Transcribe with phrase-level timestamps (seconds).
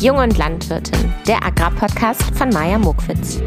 [0.00, 3.40] Jung und Landwirtin, der Agrarpodcast von Maja Mokwitz.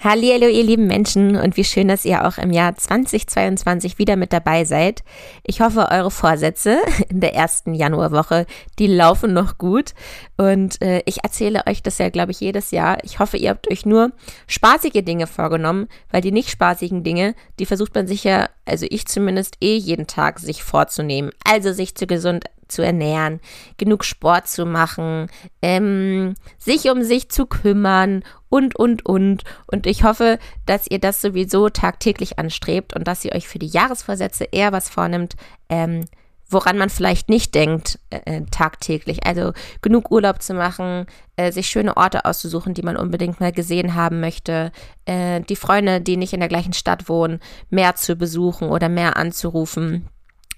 [0.00, 4.32] Hallo ihr lieben Menschen und wie schön, dass ihr auch im Jahr 2022 wieder mit
[4.32, 5.04] dabei seid.
[5.44, 8.46] Ich hoffe, eure Vorsätze in der ersten Januarwoche,
[8.80, 9.94] die laufen noch gut
[10.36, 12.98] und äh, ich erzähle euch das ja, glaube ich, jedes Jahr.
[13.04, 14.10] Ich hoffe, ihr habt euch nur
[14.48, 19.06] spaßige Dinge vorgenommen, weil die nicht spaßigen Dinge, die versucht man sich ja, also ich
[19.06, 21.30] zumindest eh jeden Tag sich vorzunehmen.
[21.44, 23.40] Also sich zu gesund zu ernähren,
[23.76, 25.28] genug Sport zu machen,
[25.60, 29.44] ähm, sich um sich zu kümmern und, und, und.
[29.66, 33.68] Und ich hoffe, dass ihr das sowieso tagtäglich anstrebt und dass ihr euch für die
[33.68, 35.34] Jahresvorsätze eher was vornimmt,
[35.68, 36.04] ähm,
[36.52, 39.26] woran man vielleicht nicht denkt äh, äh, tagtäglich.
[39.26, 43.94] Also genug Urlaub zu machen, äh, sich schöne Orte auszusuchen, die man unbedingt mal gesehen
[43.94, 44.70] haben möchte,
[45.06, 49.16] äh, die Freunde, die nicht in der gleichen Stadt wohnen, mehr zu besuchen oder mehr
[49.16, 50.08] anzurufen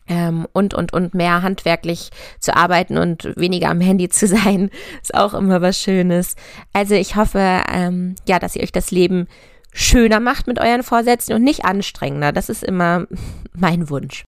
[0.09, 4.71] ähm, und, und, und mehr handwerklich zu arbeiten und weniger am Handy zu sein,
[5.03, 6.37] ist auch immer was Schönes.
[6.73, 9.27] Also ich hoffe, ähm, ja, dass ihr euch das Leben
[9.73, 12.33] schöner macht mit euren Vorsätzen und nicht anstrengender.
[12.33, 13.07] Das ist immer
[13.55, 14.25] mein Wunsch.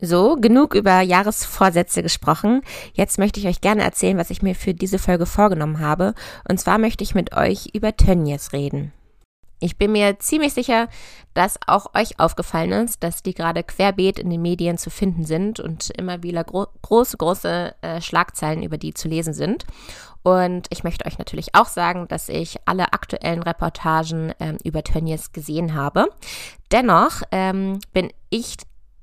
[0.00, 2.62] So, genug über Jahresvorsätze gesprochen.
[2.92, 6.14] Jetzt möchte ich euch gerne erzählen, was ich mir für diese Folge vorgenommen habe.
[6.48, 8.92] Und zwar möchte ich mit euch über Tönnies reden.
[9.60, 10.88] Ich bin mir ziemlich sicher,
[11.34, 15.60] dass auch euch aufgefallen ist, dass die gerade querbeet in den Medien zu finden sind
[15.60, 19.64] und immer wieder gro große, große äh, Schlagzeilen über die zu lesen sind.
[20.22, 25.32] Und ich möchte euch natürlich auch sagen, dass ich alle aktuellen Reportagen ähm, über Tönnies
[25.32, 26.06] gesehen habe.
[26.70, 28.56] Dennoch ähm, bin ich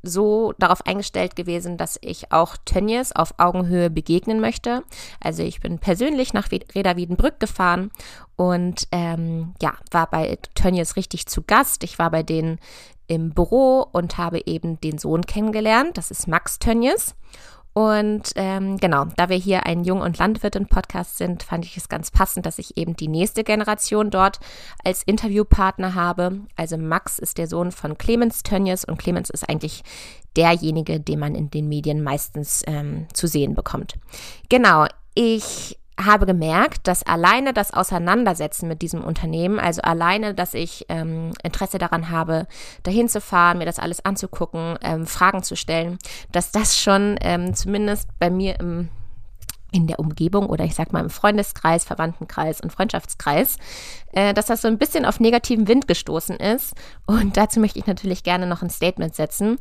[0.06, 4.84] so darauf eingestellt gewesen, dass ich auch Tönnies auf Augenhöhe begegnen möchte.
[5.20, 7.92] Also ich bin persönlich nach Reda Wiedenbrück gefahren
[8.36, 11.84] und ähm, ja, war bei Tönnies richtig zu Gast.
[11.84, 12.60] Ich war bei denen
[13.08, 15.98] im Büro und habe eben den Sohn kennengelernt.
[15.98, 17.16] Das ist Max Tönnies.
[17.78, 22.10] Und ähm, genau, da wir hier ein Jung- und Landwirtin-Podcast sind, fand ich es ganz
[22.10, 24.40] passend, dass ich eben die nächste Generation dort
[24.86, 26.40] als Interviewpartner habe.
[26.56, 29.84] Also Max ist der Sohn von Clemens Tönnies und Clemens ist eigentlich
[30.38, 33.96] derjenige, den man in den Medien meistens ähm, zu sehen bekommt.
[34.48, 40.86] Genau, ich habe gemerkt, dass alleine das Auseinandersetzen mit diesem Unternehmen, also alleine, dass ich
[40.90, 42.48] ähm, Interesse daran habe,
[42.84, 45.98] dahin zu fahren, mir das alles anzugucken, ähm, Fragen zu stellen,
[46.32, 48.90] dass das schon ähm, zumindest bei mir im
[49.72, 53.58] in der Umgebung oder ich sag mal im Freundeskreis, Verwandtenkreis und Freundschaftskreis,
[54.14, 56.76] äh, dass das so ein bisschen auf negativen Wind gestoßen ist.
[57.06, 59.58] Und dazu möchte ich natürlich gerne noch ein Statement setzen.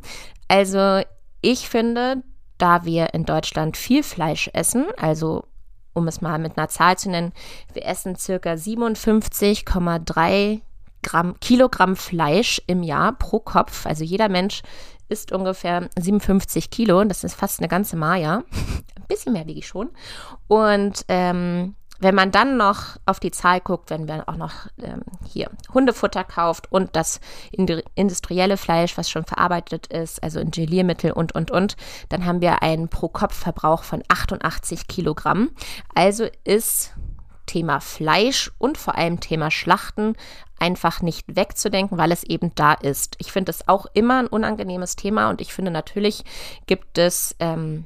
[0.47, 1.01] Also
[1.41, 2.23] ich finde,
[2.57, 5.43] da wir in Deutschland viel Fleisch essen, also
[5.95, 7.33] um es mal mit einer Zahl zu nennen,
[7.73, 10.61] wir essen circa 57,3
[11.01, 13.85] Gramm, Kilogramm Fleisch im Jahr pro Kopf.
[13.85, 14.61] Also jeder Mensch
[15.07, 17.03] isst ungefähr 57 Kilo.
[17.03, 18.43] Das ist fast eine ganze Maja.
[18.95, 19.89] Ein bisschen mehr wiege ich schon.
[20.47, 25.01] Und ähm, wenn man dann noch auf die Zahl guckt, wenn man auch noch ähm,
[25.27, 27.19] hier Hundefutter kauft und das
[27.51, 31.77] industrielle Fleisch, was schon verarbeitet ist, also in Geliermittel und, und, und,
[32.09, 35.51] dann haben wir einen Pro-Kopf-Verbrauch von 88 Kilogramm.
[35.93, 36.93] Also ist
[37.45, 40.15] Thema Fleisch und vor allem Thema Schlachten
[40.59, 43.15] einfach nicht wegzudenken, weil es eben da ist.
[43.19, 46.23] Ich finde es auch immer ein unangenehmes Thema und ich finde natürlich
[46.65, 47.85] gibt es ähm,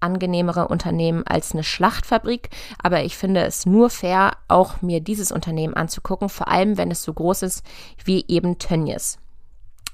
[0.00, 2.50] angenehmere Unternehmen als eine Schlachtfabrik,
[2.82, 7.02] aber ich finde es nur fair, auch mir dieses Unternehmen anzugucken, vor allem wenn es
[7.02, 7.64] so groß ist
[8.04, 9.18] wie eben Tönnies.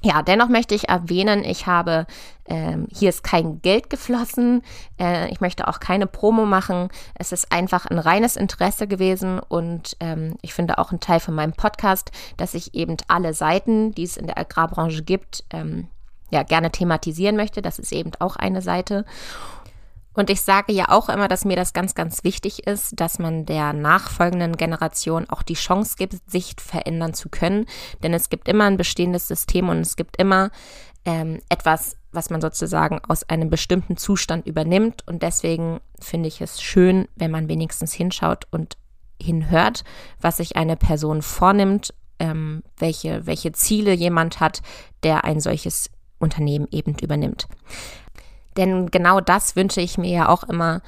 [0.05, 2.07] Ja, dennoch möchte ich erwähnen, ich habe,
[2.47, 4.63] ähm, hier ist kein Geld geflossen,
[5.01, 6.91] äh, ich möchte auch keine Promo machen.
[7.15, 11.35] Es ist einfach ein reines Interesse gewesen und ähm, ich finde auch ein Teil von
[11.35, 15.89] meinem Podcast, dass ich eben alle Seiten, die es in der Agrarbranche gibt, ähm,
[16.31, 17.63] ja, gerne thematisieren möchte.
[17.63, 19.07] Das ist eben auch eine Seite.
[20.15, 23.47] Und ich sage ja auch immer, dass mir das ganz, ganz wichtig ist, dass man
[23.47, 27.67] der nachfolgenden Generation auch die Chance gibt, sich verändern zu können.
[28.03, 30.51] Denn es gibt immer ein bestehendes System und es gibt immer
[31.05, 35.07] ähm, etwas, was man sozusagen aus einem bestimmten Zustand übernimmt.
[35.07, 38.77] Und deswegen finde ich es schön, wenn man wenigstens hinschaut und
[39.21, 39.85] hinhört,
[40.21, 44.63] was sich eine Person vornimmt, ähm, welche, welche Ziele jemand hat,
[45.03, 47.49] der ein solches Unternehmen eben übernimmt.
[48.57, 50.83] Denn genau das wünsche ich mir ja auch immer,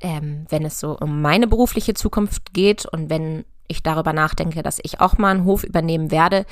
[0.00, 4.80] ähm, wenn es so um meine berufliche Zukunft geht und wenn ich darüber nachdenke, dass
[4.82, 6.46] ich auch mal einen Hof übernehmen werde,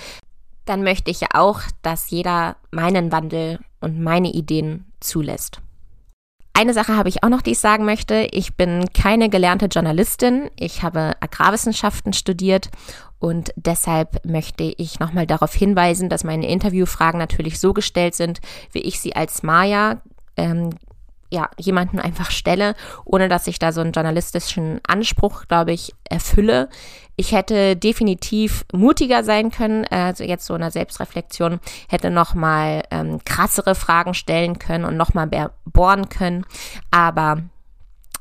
[0.65, 5.61] dann möchte ich ja auch, dass jeder meinen Wandel und meine Ideen zulässt.
[6.53, 8.27] Eine Sache habe ich auch noch, die ich sagen möchte.
[8.33, 10.51] Ich bin keine gelernte Journalistin.
[10.59, 12.71] Ich habe Agrarwissenschaften studiert
[13.21, 18.41] und deshalb möchte ich nochmal darauf hinweisen, dass meine Interviewfragen natürlich so gestellt sind,
[18.73, 20.03] wie ich sie als Maya
[20.39, 20.71] ähm,
[21.31, 22.75] ja, jemanden einfach stelle,
[23.05, 26.71] ohne dass ich da so einen journalistischen Anspruch, glaube ich, erfülle.
[27.17, 33.21] Ich hätte definitiv mutiger sein können, also jetzt so in der Selbstreflexion, hätte nochmal ähm,
[33.25, 35.29] krassere Fragen stellen können und nochmal
[35.67, 36.47] bohren können.
[36.91, 37.43] Aber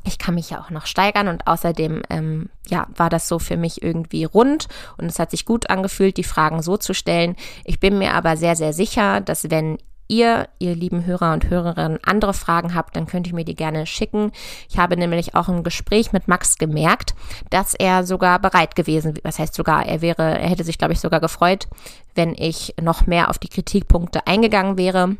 [0.03, 3.57] ich kann mich ja auch noch steigern und außerdem ähm, ja war das so für
[3.57, 4.67] mich irgendwie rund
[4.97, 7.35] und es hat sich gut angefühlt, die Fragen so zu stellen.
[7.65, 9.77] Ich bin mir aber sehr sehr sicher, dass wenn
[10.07, 13.85] ihr, ihr lieben Hörer und Hörerinnen, andere Fragen habt, dann könnt ihr mir die gerne
[13.85, 14.31] schicken.
[14.69, 17.15] Ich habe nämlich auch im Gespräch mit Max gemerkt,
[17.49, 20.99] dass er sogar bereit gewesen, was heißt sogar, er wäre, er hätte sich, glaube ich,
[20.99, 21.67] sogar gefreut,
[22.15, 25.17] wenn ich noch mehr auf die Kritikpunkte eingegangen wäre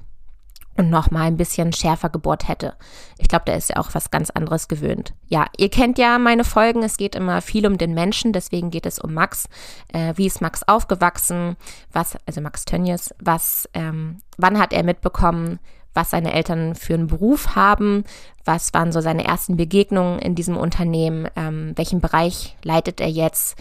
[0.77, 2.73] und noch mal ein bisschen schärfer gebohrt hätte.
[3.17, 5.13] Ich glaube, der ist ja auch was ganz anderes gewöhnt.
[5.27, 6.83] Ja, ihr kennt ja meine Folgen.
[6.83, 9.49] Es geht immer viel um den Menschen, deswegen geht es um Max.
[9.91, 11.57] Äh, wie ist Max aufgewachsen?
[11.91, 15.59] Was, also Max Tönnies, was, ähm, wann hat er mitbekommen,
[15.97, 18.03] was seine Eltern für einen Beruf haben?
[18.45, 21.27] Was waren so seine ersten Begegnungen in diesem Unternehmen?
[21.35, 23.57] Ähm, welchen Bereich leitet er jetzt?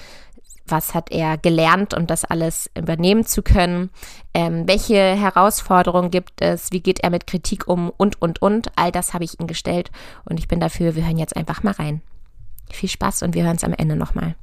[0.69, 3.91] Was hat er gelernt, um das alles übernehmen zu können,
[4.35, 8.71] ähm, welche Herausforderungen gibt es, wie geht er mit Kritik um und, und, und.
[8.77, 9.91] All das habe ich ihm gestellt
[10.25, 12.03] und ich bin dafür, wir hören jetzt einfach mal rein.
[12.71, 14.35] Viel Spaß und wir hören es am Ende nochmal.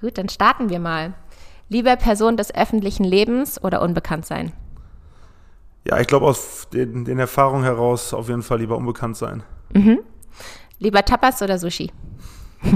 [0.00, 1.14] Gut, dann starten wir mal.
[1.68, 4.52] Lieber Person des öffentlichen Lebens oder unbekannt sein?
[5.86, 9.42] Ja, ich glaube aus den, den Erfahrungen heraus auf jeden Fall lieber unbekannt sein.
[9.72, 10.00] Mhm.
[10.78, 11.90] Lieber Tapas oder Sushi?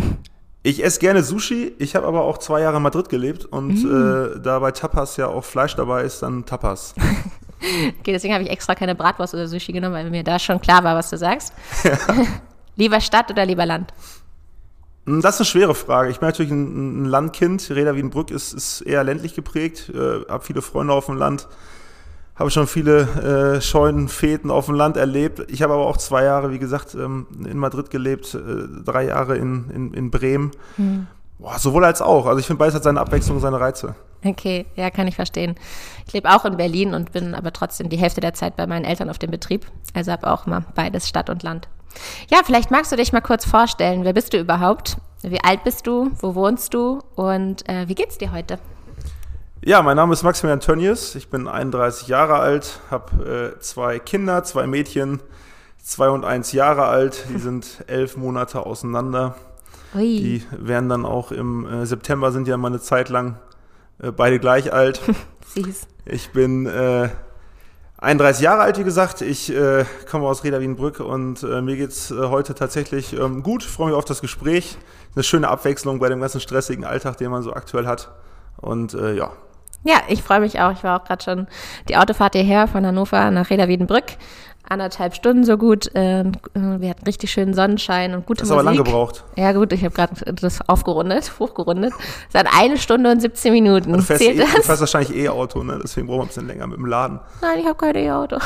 [0.62, 4.36] Ich esse gerne Sushi, ich habe aber auch zwei Jahre in Madrid gelebt und mm.
[4.36, 6.94] äh, da bei Tapas ja auch Fleisch dabei ist, dann Tapas.
[7.98, 10.84] okay, deswegen habe ich extra keine Bratwurst oder Sushi genommen, weil mir da schon klar
[10.84, 11.54] war, was du sagst.
[11.82, 11.96] Ja.
[12.76, 13.94] lieber Stadt oder lieber Land?
[15.06, 16.10] Hm, das ist eine schwere Frage.
[16.10, 17.70] Ich bin natürlich ein, ein Landkind.
[17.70, 21.48] Reda Wiedenbrück ist, ist eher ländlich geprägt, äh, habe viele Freunde auf dem Land
[22.40, 25.44] habe schon viele äh, Scheunen, Fäden auf dem Land erlebt.
[25.48, 28.38] Ich habe aber auch zwei Jahre, wie gesagt, ähm, in Madrid gelebt, äh,
[28.84, 30.50] drei Jahre in, in, in Bremen.
[30.76, 31.06] Hm.
[31.38, 32.26] Boah, sowohl als auch.
[32.26, 33.94] Also ich finde, beides hat seine Abwechslung, seine Reize.
[34.24, 35.54] Okay, ja, kann ich verstehen.
[36.06, 38.84] Ich lebe auch in Berlin und bin aber trotzdem die Hälfte der Zeit bei meinen
[38.84, 39.66] Eltern auf dem Betrieb.
[39.94, 41.68] Also habe auch immer beides Stadt und Land.
[42.30, 44.04] Ja, vielleicht magst du dich mal kurz vorstellen.
[44.04, 44.96] Wer bist du überhaupt?
[45.22, 46.10] Wie alt bist du?
[46.20, 47.00] Wo wohnst du?
[47.16, 48.58] Und äh, wie geht's dir heute?
[49.62, 51.14] Ja, mein Name ist Maximilian Tönnies.
[51.16, 55.20] Ich bin 31 Jahre alt, habe äh, zwei Kinder, zwei Mädchen,
[55.82, 57.26] zwei und eins Jahre alt.
[57.28, 59.34] Die sind elf Monate auseinander.
[59.94, 60.00] Ui.
[60.00, 63.38] Die werden dann auch im äh, September, sind ja mal eine Zeit lang
[64.02, 65.02] äh, beide gleich alt.
[65.54, 65.86] Süß.
[66.06, 67.10] Ich bin äh,
[67.98, 69.20] 31 Jahre alt, wie gesagt.
[69.20, 73.62] Ich äh, komme aus Reda Wienbrück und äh, mir geht's äh, heute tatsächlich ähm, gut.
[73.62, 74.78] Freue mich auf das Gespräch.
[75.14, 78.10] Eine schöne Abwechslung bei dem ganzen stressigen Alltag, den man so aktuell hat.
[78.56, 79.32] Und äh, ja,
[79.84, 80.72] ja, ich freue mich auch.
[80.72, 81.46] Ich war auch gerade schon
[81.88, 84.16] die Autofahrt hierher von Hannover nach Reda Wiedenbrück.
[84.68, 85.92] Anderthalb Stunden so gut.
[85.96, 86.24] Äh,
[86.54, 88.58] wir hatten richtig schönen Sonnenschein und gute das Musik.
[88.58, 89.24] Das aber lang gebraucht.
[89.36, 91.92] Ja gut, ich habe gerade das aufgerundet, hochgerundet.
[92.28, 93.94] Seit eine Stunde und 17 Minuten.
[93.94, 95.80] Du fährst, eh, du fährst wahrscheinlich E-Auto, ne?
[95.82, 97.18] deswegen brauchen wir ein bisschen länger mit dem Laden.
[97.40, 98.36] Nein, ich habe kein E-Auto.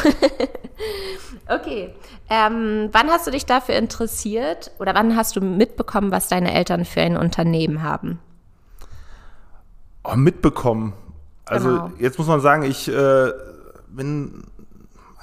[1.48, 1.92] okay.
[2.30, 6.86] Ähm, wann hast du dich dafür interessiert oder wann hast du mitbekommen, was deine Eltern
[6.86, 8.18] für ein Unternehmen haben?
[10.04, 10.94] Oh, mitbekommen.
[11.44, 11.90] Also genau.
[11.98, 13.32] jetzt muss man sagen, ich äh,
[13.88, 14.44] bin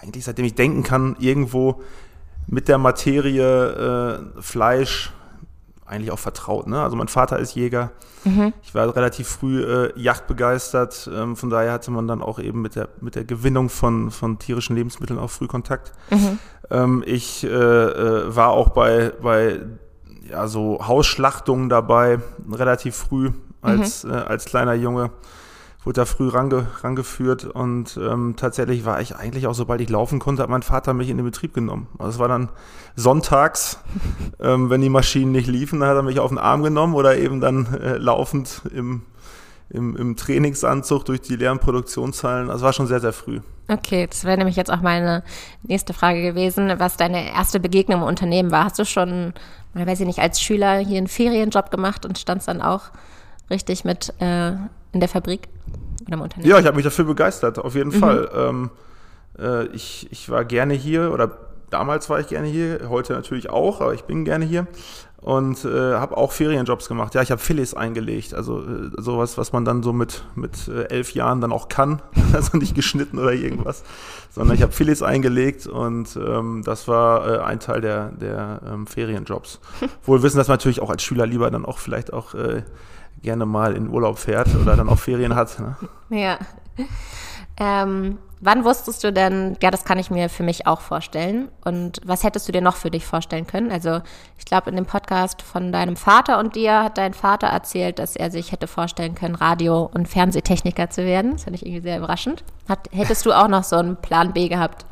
[0.01, 1.81] eigentlich seitdem ich denken kann, irgendwo
[2.47, 5.13] mit der Materie äh, Fleisch
[5.85, 6.67] eigentlich auch vertraut.
[6.67, 6.81] Ne?
[6.81, 7.91] Also mein Vater ist Jäger.
[8.23, 8.53] Mhm.
[8.63, 11.09] Ich war relativ früh äh, Yachtbegeistert.
[11.13, 14.39] Ähm, von daher hatte man dann auch eben mit der, mit der Gewinnung von, von
[14.39, 15.91] tierischen Lebensmitteln auch früh Kontakt.
[16.09, 16.39] Mhm.
[16.69, 19.59] Ähm, ich äh, äh, war auch bei, bei
[20.29, 24.13] ja, so Hausschlachtungen dabei, relativ früh als, mhm.
[24.13, 25.11] als kleiner Junge
[25.83, 30.19] wurde da früh range, rangeführt und ähm, tatsächlich war ich eigentlich auch, sobald ich laufen
[30.19, 31.87] konnte, hat mein Vater mich in den Betrieb genommen.
[31.97, 32.49] Also es war dann
[32.95, 33.79] sonntags,
[34.39, 37.17] ähm, wenn die Maschinen nicht liefen, dann hat er mich auf den Arm genommen oder
[37.17, 39.01] eben dann äh, laufend im,
[39.69, 42.51] im, im Trainingsanzug durch die leeren Produktionshallen.
[42.51, 43.39] Also war schon sehr, sehr früh.
[43.67, 45.23] Okay, das wäre nämlich jetzt auch meine
[45.63, 48.65] nächste Frage gewesen, was deine erste Begegnung im Unternehmen war.
[48.65, 49.33] Hast du schon,
[49.73, 52.91] weiß ich nicht, als Schüler hier einen Ferienjob gemacht und standst dann auch
[53.49, 54.51] richtig mit äh,
[54.91, 55.47] in der Fabrik
[56.05, 56.49] oder im Unternehmen?
[56.49, 57.99] Ja, ich habe mich dafür begeistert, auf jeden mhm.
[57.99, 58.29] Fall.
[58.35, 58.69] Ähm,
[59.39, 61.37] äh, ich, ich war gerne hier oder
[61.69, 64.67] damals war ich gerne hier, heute natürlich auch, aber ich bin gerne hier
[65.21, 67.13] und äh, habe auch Ferienjobs gemacht.
[67.13, 70.85] Ja, ich habe Filets eingelegt, also äh, sowas, was man dann so mit, mit äh,
[70.85, 72.01] elf Jahren dann auch kann,
[72.33, 73.83] also nicht geschnitten oder irgendwas,
[74.31, 78.87] sondern ich habe Filets eingelegt und ähm, das war äh, ein Teil der, der ähm,
[78.87, 79.59] Ferienjobs.
[80.05, 82.63] Wohl wissen, dass man natürlich auch als Schüler lieber dann auch vielleicht auch äh,
[83.21, 85.59] gerne mal in Urlaub fährt oder dann auch Ferien hat.
[85.59, 85.75] Ne?
[86.09, 86.37] Ja.
[87.57, 91.49] Ähm, wann wusstest du denn, ja, das kann ich mir für mich auch vorstellen.
[91.63, 93.71] Und was hättest du dir noch für dich vorstellen können?
[93.71, 94.01] Also
[94.37, 98.15] ich glaube, in dem Podcast von deinem Vater und dir hat dein Vater erzählt, dass
[98.15, 101.33] er sich hätte vorstellen können, Radio- und Fernsehtechniker zu werden.
[101.33, 102.43] Das fand ich irgendwie sehr überraschend.
[102.67, 104.85] Hat, hättest du auch noch so einen Plan B gehabt?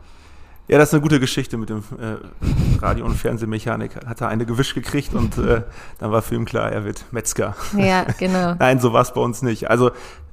[0.70, 4.06] Ja, das ist eine gute Geschichte mit dem äh, Radio- und Fernsehmechanik.
[4.06, 5.64] Hat er eine gewischt gekriegt und äh,
[5.98, 7.56] dann war für ihn klar, er wird Metzger.
[7.76, 8.54] Ja, genau.
[8.60, 9.68] Nein, so war es bei uns nicht.
[9.68, 9.90] Also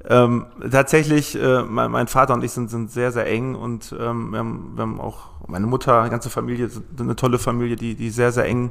[0.07, 4.29] ähm, tatsächlich, äh, mein, mein, Vater und ich sind, sind sehr, sehr eng und ähm,
[4.29, 8.11] wir, haben, wir haben auch meine Mutter, die ganze Familie, eine tolle Familie, die, die
[8.11, 8.69] sehr, sehr eng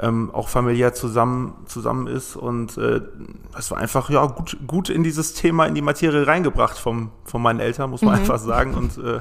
[0.00, 2.34] ähm, auch familiär zusammen, zusammen ist.
[2.34, 3.00] Und äh,
[3.56, 7.40] es war einfach ja gut, gut in dieses Thema, in die Materie reingebracht vom, von
[7.40, 8.20] meinen Eltern, muss man mhm.
[8.22, 8.74] einfach sagen.
[8.74, 9.20] Und äh,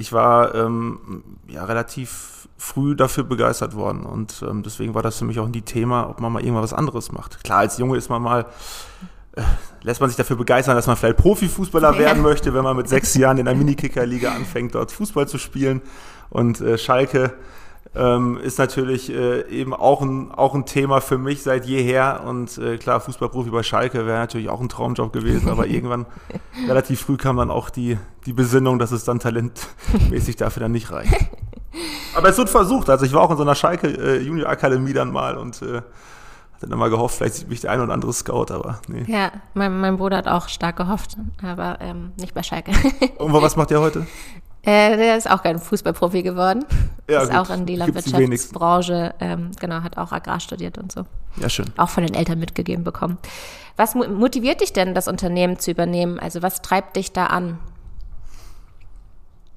[0.00, 5.24] ich war ähm, ja relativ früh dafür begeistert worden und ähm, deswegen war das für
[5.24, 7.44] mich auch nie Thema, ob man mal irgendwas anderes macht.
[7.44, 8.46] Klar, als Junge ist man mal
[9.32, 9.42] äh,
[9.82, 11.98] lässt man sich dafür begeistern, dass man vielleicht Profifußballer ja.
[11.98, 15.82] werden möchte, wenn man mit sechs Jahren in der Minikickerliga anfängt, dort Fußball zu spielen.
[16.30, 17.32] Und äh, Schalke
[17.94, 22.22] ähm, ist natürlich äh, eben auch ein, auch ein Thema für mich seit jeher.
[22.24, 26.06] Und äh, klar, Fußballprofi bei Schalke wäre natürlich auch ein Traumjob gewesen, aber irgendwann
[26.68, 30.90] relativ früh kam dann auch die, die Besinnung, dass es dann talentmäßig dafür dann nicht
[30.90, 31.12] reicht.
[32.16, 32.90] Aber es wird versucht.
[32.90, 35.82] Also ich war auch in so einer Schalke äh, Junior Akademie dann mal und äh,
[36.60, 39.04] hatte dann mal gehofft, vielleicht sieht mich der ein oder andere Scout, aber nee.
[39.06, 42.72] Ja, mein, mein Bruder hat auch stark gehofft, aber ähm, nicht bei Schalke.
[43.18, 44.06] und was macht der heute?
[44.62, 46.64] Äh, der ist auch kein Fußballprofi geworden.
[47.10, 47.38] Ja, ist gut.
[47.40, 51.06] auch in die Landwirtschaftsbranche, ähm, genau, hat auch Agrar studiert und so.
[51.40, 51.66] Ja, schön.
[51.76, 53.18] Auch von den Eltern mitgegeben bekommen.
[53.76, 56.20] Was motiviert dich denn, das Unternehmen zu übernehmen?
[56.20, 57.58] Also was treibt dich da an?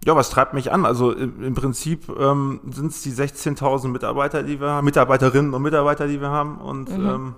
[0.03, 0.83] Ja, was treibt mich an?
[0.83, 5.61] Also im, im Prinzip ähm, sind es die 16.000 Mitarbeiter, die wir haben, Mitarbeiterinnen und
[5.61, 6.57] Mitarbeiter, die wir haben.
[6.57, 7.07] Und mhm.
[7.07, 7.35] ähm,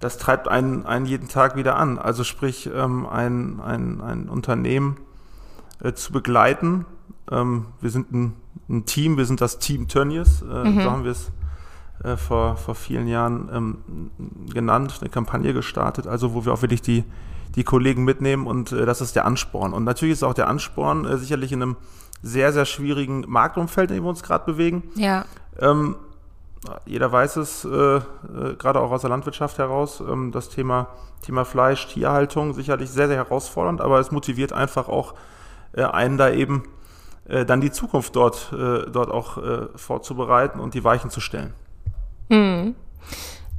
[0.00, 1.98] das treibt einen, einen jeden Tag wieder an.
[1.98, 4.96] Also sprich, ähm, ein, ein, ein Unternehmen
[5.82, 6.86] äh, zu begleiten.
[7.30, 8.34] Ähm, wir sind ein,
[8.68, 10.80] ein, Team, wir sind das Team Tönnies, äh, mhm.
[10.80, 11.30] so haben wir es
[12.04, 14.10] äh, vor, vor vielen Jahren ähm,
[14.52, 17.04] genannt, eine Kampagne gestartet, also wo wir auch wirklich die,
[17.54, 19.72] die Kollegen mitnehmen und äh, das ist der Ansporn.
[19.72, 21.76] Und natürlich ist auch der Ansporn äh, sicherlich in einem
[22.22, 24.82] sehr, sehr schwierigen Marktumfeld, in dem wir uns gerade bewegen.
[24.94, 25.24] Ja.
[25.58, 25.96] Ähm,
[26.84, 28.00] jeder weiß es, äh, äh,
[28.58, 30.88] gerade auch aus der Landwirtschaft heraus, ähm, das Thema,
[31.22, 35.14] Thema Fleisch, Tierhaltung sicherlich sehr, sehr herausfordernd, aber es motiviert einfach auch
[35.76, 36.64] einen da eben
[37.28, 41.52] äh, dann die Zukunft dort, äh, dort auch äh, vorzubereiten und die Weichen zu stellen.
[42.30, 42.74] Hm.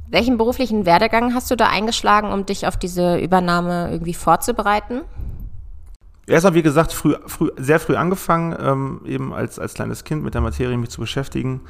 [0.08, 5.02] Welchen beruflichen Werdegang hast du da eingeschlagen, um dich auf diese Übernahme irgendwie vorzubereiten?
[6.26, 10.34] Erstmal, wie gesagt, früh, früh, sehr früh angefangen, ähm, eben als, als kleines Kind mit
[10.34, 11.62] der Materie mich zu beschäftigen.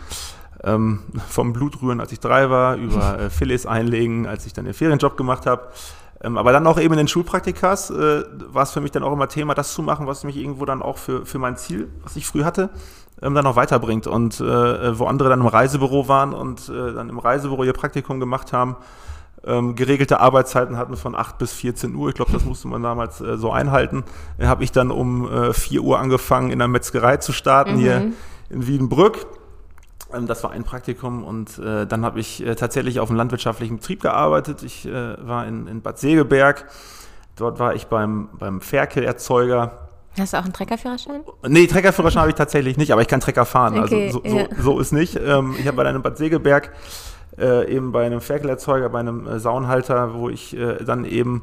[0.64, 4.74] Ähm, vom Blutrühren, als ich drei war, über äh, Filets einlegen, als ich dann den
[4.74, 5.68] Ferienjob gemacht habe.
[6.22, 9.12] Ähm, aber dann auch eben in den Schulpraktikas äh, war es für mich dann auch
[9.12, 12.16] immer Thema, das zu machen, was mich irgendwo dann auch für, für mein Ziel, was
[12.16, 12.70] ich früh hatte,
[13.20, 14.06] ähm, dann auch weiterbringt.
[14.06, 18.20] Und äh, wo andere dann im Reisebüro waren und äh, dann im Reisebüro ihr Praktikum
[18.20, 18.76] gemacht haben,
[19.44, 22.10] ähm, geregelte Arbeitszeiten hatten von 8 bis 14 Uhr.
[22.10, 24.04] Ich glaube, das musste man damals äh, so einhalten.
[24.38, 27.78] Äh, Habe ich dann um äh, 4 Uhr angefangen, in der Metzgerei zu starten, mhm.
[27.78, 28.12] hier
[28.50, 29.26] in Wiedenbrück.
[30.14, 33.76] Ähm, das war ein Praktikum und äh, dann habe ich äh, tatsächlich auf einem landwirtschaftlichen
[33.76, 34.62] Betrieb gearbeitet.
[34.62, 36.66] Ich äh, war in, in Bad Segeberg.
[37.36, 39.88] Dort war ich beim, beim Ferkel-Erzeuger
[40.18, 41.22] Hast du auch einen Treckerführerschein?
[41.48, 43.78] Nee, Treckerführerschein habe ich tatsächlich nicht, aber ich kann Trecker fahren.
[43.80, 44.44] Also okay, also so, ja.
[44.56, 45.16] so, so, ist nicht.
[45.16, 46.70] Ähm, ich habe bei einem Bad Segeberg
[47.38, 51.42] äh, eben bei einem Ferkelerzeuger, bei einem äh, Saunhalter, wo ich äh, dann eben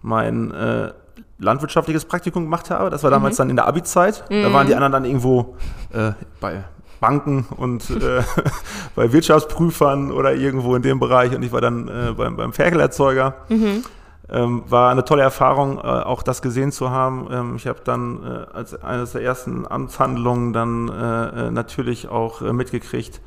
[0.00, 0.92] mein äh,
[1.38, 2.88] landwirtschaftliches Praktikum gemacht habe.
[2.88, 3.38] Das war damals mhm.
[3.38, 4.24] dann in der Abi-Zeit.
[4.30, 4.42] Mhm.
[4.42, 5.56] Da waren die anderen dann irgendwo
[5.92, 6.64] äh, bei
[7.00, 8.22] Banken und äh,
[8.94, 13.34] bei Wirtschaftsprüfern oder irgendwo in dem Bereich und ich war dann beim, beim Ferkelerzeuger.
[13.48, 13.84] Mhm.
[14.28, 17.28] Ähm, war eine tolle Erfahrung, äh, auch das gesehen zu haben.
[17.30, 22.42] Ähm, ich habe dann äh, als eines der ersten Amtshandlungen dann äh, äh natürlich auch
[22.42, 23.20] äh, mitgekriegt,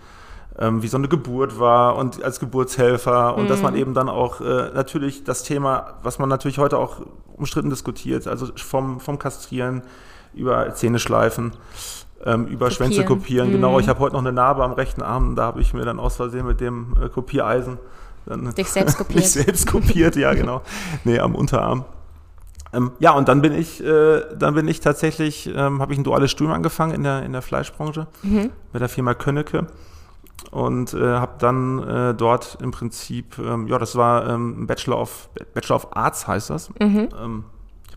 [0.58, 3.48] ähm, wie so eine Geburt war und als Geburtshelfer und mhm.
[3.48, 3.80] dass man mhm.
[3.80, 6.98] eben dann auch äh, natürlich das Thema, was man natürlich heute auch
[7.38, 9.84] umstritten diskutiert, also vom, vom Kastrieren
[10.34, 11.54] über Zähne schleifen.
[12.26, 12.72] Ähm, über kopieren.
[12.72, 13.52] Schwänze kopieren.
[13.52, 13.72] Genau, mhm.
[13.72, 16.00] Genau, ich habe heute noch eine Narbe am rechten Arm, da habe ich mir dann
[16.00, 17.78] aus Versehen mit dem Kopiereisen
[18.26, 19.20] dann, Dich selbst kopiert.
[19.20, 20.62] Mich selbst kopiert, ja, genau.
[21.04, 21.86] Nee, am Unterarm.
[22.72, 26.04] Ähm, ja, und dann bin ich, äh, dann bin ich tatsächlich, ähm, habe ich ein
[26.04, 28.52] duales Studium angefangen in der, in der Fleischbranche mhm.
[28.72, 29.66] bei der Firma Könnecke
[30.52, 35.30] und äh, habe dann äh, dort im Prinzip, ähm, ja, das war ähm, Bachelor of
[35.56, 36.70] Bachelor of Arts heißt das.
[36.80, 37.10] Mhm.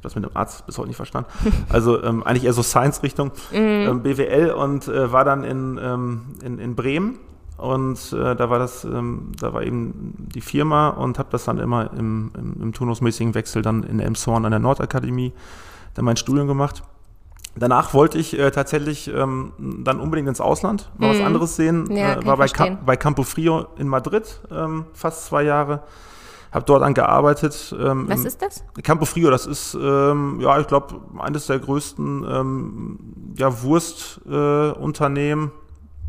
[0.02, 1.30] Ich habe das mit dem Arzt bis heute nicht verstanden.
[1.68, 3.56] Also ähm, eigentlich eher so Science-Richtung, mhm.
[3.56, 7.20] ähm, BWL und äh, war dann in, ähm, in, in Bremen
[7.56, 11.58] und äh, da war das, ähm, da war eben die Firma und habe das dann
[11.58, 15.32] immer im, im, im turnusmäßigen Wechsel dann in Elmshorn an der Nordakademie
[15.94, 16.82] dann mein Studium gemacht.
[17.54, 19.52] Danach wollte ich äh, tatsächlich ähm,
[19.84, 21.18] dann unbedingt ins Ausland, mal mhm.
[21.18, 21.88] was anderes sehen.
[21.94, 25.82] Ja, äh, war bei, Cam bei Campo Frio in Madrid ähm, fast zwei Jahre.
[26.52, 27.74] Habe dort an gearbeitet.
[27.78, 28.62] Ähm, was ist das?
[28.82, 32.98] Campo Frio, das ist, ähm, ja, ich glaube, eines der größten ähm,
[33.36, 35.48] ja, Wurstunternehmen.
[35.48, 35.50] Äh,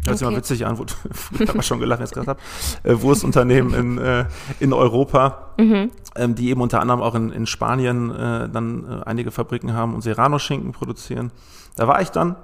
[0.06, 0.36] Hört sich okay.
[0.36, 0.84] mal witzig an, wo
[1.60, 2.40] ich schon gelacht, jetzt gesagt habe.
[2.84, 4.26] Äh, Wurstunternehmen in, äh,
[4.60, 5.92] in Europa, mhm.
[6.18, 9.96] ähm, die eben unter anderem auch in, in Spanien äh, dann äh, einige Fabriken haben
[9.96, 11.32] und Serrano-Schinken produzieren.
[11.78, 12.36] Da war ich dann,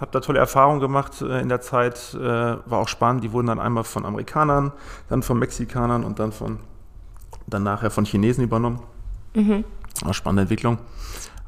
[0.00, 3.24] habe da tolle Erfahrungen gemacht äh, in der Zeit, äh, war auch spannend.
[3.24, 4.72] Die wurden dann einmal von Amerikanern,
[5.10, 6.60] dann von Mexikanern und dann von
[7.46, 8.80] dann nachher von Chinesen übernommen.
[9.34, 9.64] Mhm.
[10.12, 10.78] Spannende Entwicklung.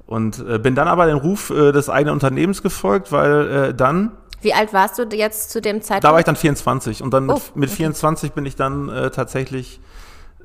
[0.07, 4.13] Und äh, bin dann aber den Ruf äh, des eigenen Unternehmens gefolgt, weil äh, dann
[4.41, 6.05] wie alt warst du jetzt zu dem Zeitpunkt?
[6.05, 9.11] Da war ich dann 24 und dann mit, oh, mit 24 bin ich dann äh,
[9.11, 9.81] tatsächlich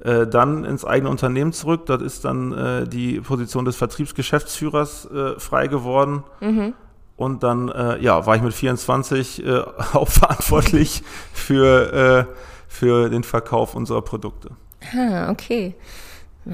[0.04, 1.86] äh, dann ins eigene Unternehmen zurück.
[1.86, 6.24] Dort ist dann äh, die Position des Vertriebsgeschäftsführers äh, frei geworden.
[6.42, 6.74] Mhm.
[7.16, 9.60] Und dann äh, ja, war ich mit 24 äh,
[9.94, 11.94] auch verantwortlich für,
[12.28, 12.36] äh,
[12.68, 14.50] für den Verkauf unserer Produkte.
[14.96, 15.76] Ah, okay.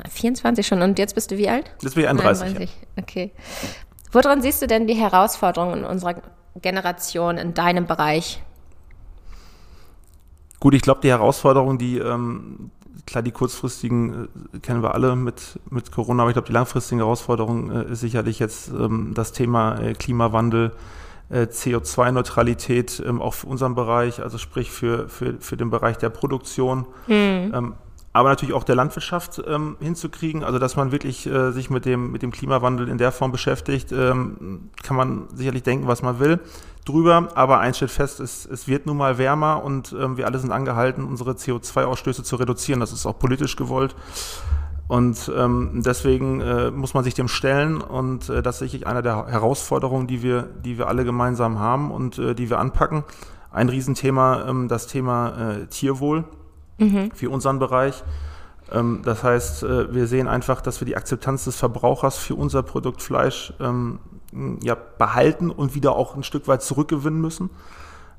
[0.09, 0.81] 24 schon.
[0.81, 1.71] Und jetzt bist du wie alt?
[1.81, 2.43] Jetzt bin ich 31.
[2.43, 2.69] 31.
[2.97, 3.31] Okay.
[4.11, 6.15] Woran siehst du denn die Herausforderungen in unserer
[6.61, 8.41] Generation in deinem Bereich?
[10.59, 12.71] Gut, ich glaube, die Herausforderungen, die, ähm,
[13.05, 16.99] klar, die kurzfristigen äh, kennen wir alle mit, mit Corona, aber ich glaube, die langfristigen
[16.99, 20.73] Herausforderungen äh, ist sicherlich jetzt ähm, das Thema äh, Klimawandel,
[21.29, 26.09] äh, CO2-Neutralität ähm, auch für unseren Bereich, also sprich für, für, für den Bereich der
[26.09, 26.85] Produktion.
[27.07, 27.75] Mhm
[28.19, 30.43] aber natürlich auch der Landwirtschaft ähm, hinzukriegen.
[30.43, 33.93] Also dass man wirklich äh, sich mit dem, mit dem Klimawandel in der Form beschäftigt,
[33.93, 36.39] ähm, kann man sicherlich denken, was man will
[36.83, 37.29] drüber.
[37.35, 40.51] Aber eins steht fest, es, es wird nun mal wärmer und ähm, wir alle sind
[40.51, 42.81] angehalten, unsere CO2-Ausstöße zu reduzieren.
[42.81, 43.95] Das ist auch politisch gewollt.
[44.89, 49.01] Und ähm, deswegen äh, muss man sich dem stellen und äh, das ist sicherlich eine
[49.01, 53.05] der Herausforderungen, die wir, die wir alle gemeinsam haben und äh, die wir anpacken.
[53.51, 56.25] Ein Riesenthema, ähm, das Thema äh, Tierwohl
[56.79, 57.11] mhm.
[57.13, 58.03] für unseren Bereich.
[58.71, 62.63] Ähm, das heißt, äh, wir sehen einfach, dass wir die Akzeptanz des Verbrauchers für unser
[62.63, 63.99] Produkt Fleisch ähm,
[64.61, 67.49] ja, behalten und wieder auch ein Stück weit zurückgewinnen müssen.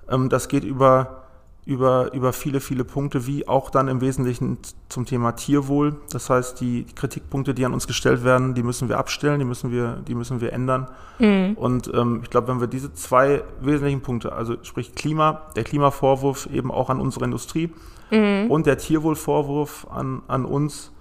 [0.08, 1.19] Ähm, das geht über
[1.66, 5.96] über, über viele, viele Punkte, wie auch dann im Wesentlichen zum Thema Tierwohl.
[6.10, 9.70] Das heißt, die, Kritikpunkte, die an uns gestellt werden, die müssen wir abstellen, die müssen
[9.70, 10.88] wir, die müssen wir ändern.
[11.18, 11.54] Mhm.
[11.56, 16.48] Und ähm, ich glaube, wenn wir diese zwei wesentlichen Punkte, also sprich Klima, der Klimavorwurf
[16.52, 17.70] eben auch an unsere Industrie
[18.10, 18.50] mhm.
[18.50, 20.92] und der Tierwohlvorwurf an, an uns,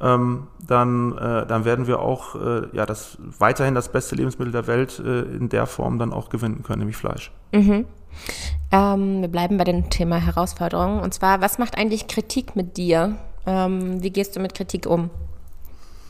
[0.00, 4.66] ähm, dann, äh, dann werden wir auch äh, ja, das, weiterhin das beste Lebensmittel der
[4.66, 7.30] Welt äh, in der Form dann auch gewinnen können, nämlich Fleisch.
[7.52, 7.84] Mhm.
[8.72, 11.00] Ähm, wir bleiben bei dem Thema Herausforderungen.
[11.00, 13.16] Und zwar, was macht eigentlich Kritik mit dir?
[13.46, 15.10] Ähm, wie gehst du mit Kritik um,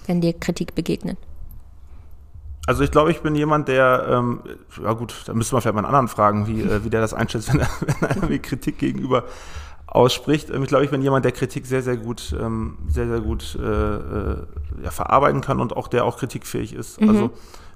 [0.06, 1.16] wenn dir Kritik begegnet?
[2.66, 4.40] Also ich glaube, ich bin jemand, der, ähm,
[4.82, 7.14] ja gut, da müssen wir vielleicht mal einen anderen fragen, wie, äh, wie der das
[7.14, 9.24] einschätzt, wenn er, wenn er mir Kritik gegenüber
[9.86, 10.50] ausspricht.
[10.50, 13.58] Ähm, ich glaube, ich bin jemand, der Kritik sehr, sehr gut, ähm, sehr, sehr gut
[13.60, 14.36] äh, äh,
[14.84, 17.00] ja, verarbeiten kann und auch der auch kritikfähig ist.
[17.00, 17.08] Mhm.
[17.08, 17.30] Also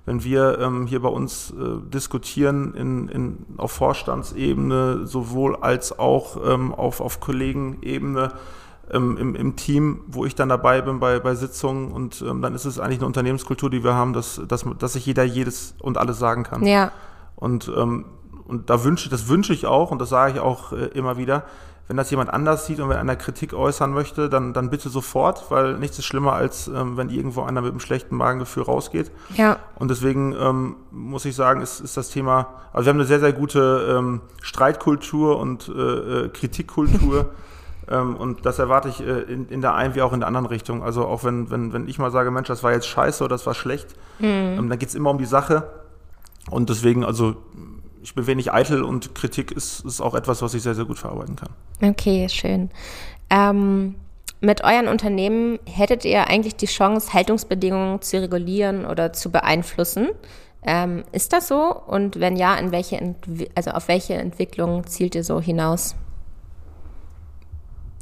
[0.06, 6.36] wenn wir ähm, hier bei uns äh, diskutieren in, in, auf Vorstandsebene sowohl als auch
[6.44, 8.32] ähm, auf, auf Kollegenebene
[8.90, 12.54] ähm, im, im Team, wo ich dann dabei bin bei, bei Sitzungen und ähm, dann
[12.54, 15.96] ist es eigentlich eine Unternehmenskultur, die wir haben, dass, dass, dass sich jeder jedes und
[15.96, 16.66] alles sagen kann.
[16.66, 16.92] Ja.
[17.34, 18.04] Und, ähm,
[18.46, 21.44] und da wünsche, das wünsche ich auch und das sage ich auch äh, immer wieder,
[21.86, 25.50] wenn das jemand anders sieht und wenn einer Kritik äußern möchte, dann, dann bitte sofort,
[25.50, 29.10] weil nichts ist schlimmer, als ähm, wenn irgendwo einer mit einem schlechten Magengefühl rausgeht.
[29.36, 29.58] Ja.
[29.76, 33.20] Und deswegen ähm, muss ich sagen, ist, ist das Thema, also wir haben eine sehr,
[33.20, 37.30] sehr gute ähm, Streitkultur und äh, äh Kritikkultur.
[37.86, 40.46] Ähm, und das erwarte ich äh, in, in der einen wie auch in der anderen
[40.46, 40.82] Richtung.
[40.82, 43.46] Also auch wenn, wenn, wenn ich mal sage, Mensch, das war jetzt scheiße oder das
[43.46, 44.26] war schlecht, mhm.
[44.26, 45.70] ähm, dann geht es immer um die Sache.
[46.50, 47.36] Und deswegen, also
[48.04, 50.98] ich bin wenig eitel und Kritik ist, ist auch etwas, was ich sehr, sehr gut
[50.98, 51.48] verarbeiten kann.
[51.82, 52.68] Okay, schön.
[53.30, 53.94] Ähm,
[54.42, 60.10] mit euren Unternehmen hättet ihr eigentlich die Chance, Haltungsbedingungen zu regulieren oder zu beeinflussen.
[60.62, 61.74] Ähm, ist das so?
[61.86, 63.14] Und wenn ja, in welche
[63.54, 65.96] also auf welche Entwicklung zielt ihr so hinaus?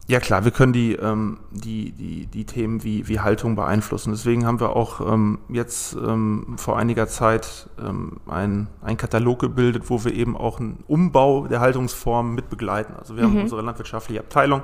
[0.09, 4.11] Ja klar, wir können die, ähm, die, die, die Themen wie, wie Haltung beeinflussen.
[4.11, 9.91] Deswegen haben wir auch ähm, jetzt ähm, vor einiger Zeit ähm, ein, ein Katalog gebildet,
[9.91, 12.95] wo wir eben auch einen Umbau der Haltungsform mit begleiten.
[12.99, 13.31] Also wir mhm.
[13.31, 14.63] haben unsere landwirtschaftliche Abteilung,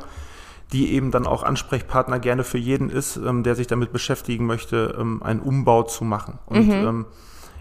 [0.73, 4.97] die eben dann auch Ansprechpartner gerne für jeden ist, ähm, der sich damit beschäftigen möchte,
[4.99, 6.41] ähm, einen Umbau zu machen.
[6.47, 7.07] Und mhm.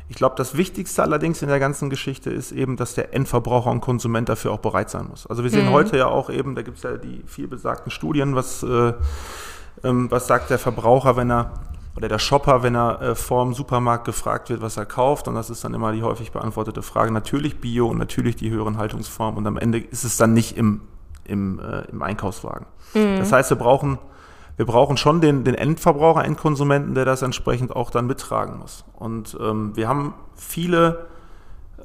[0.09, 3.81] Ich glaube, das Wichtigste allerdings in der ganzen Geschichte ist eben, dass der Endverbraucher und
[3.81, 5.27] Konsument dafür auch bereit sein muss.
[5.27, 5.71] Also wir sehen mhm.
[5.71, 8.93] heute ja auch eben, da gibt es ja die viel besagten Studien, was, äh,
[9.83, 11.51] ähm, was sagt der Verbraucher, wenn er
[11.97, 15.27] oder der Shopper, wenn er äh, vor Supermarkt gefragt wird, was er kauft.
[15.27, 17.11] Und das ist dann immer die häufig beantwortete Frage.
[17.11, 19.35] Natürlich Bio und natürlich die höheren Haltungsformen.
[19.35, 20.81] Und am Ende ist es dann nicht im,
[21.25, 22.67] im, äh, im Einkaufswagen.
[22.93, 23.17] Mhm.
[23.17, 23.97] Das heißt, wir brauchen,
[24.57, 28.83] wir brauchen schon den, den Endverbraucher, Endkonsumenten, der das entsprechend auch dann mittragen muss.
[28.93, 31.05] Und ähm, wir haben viele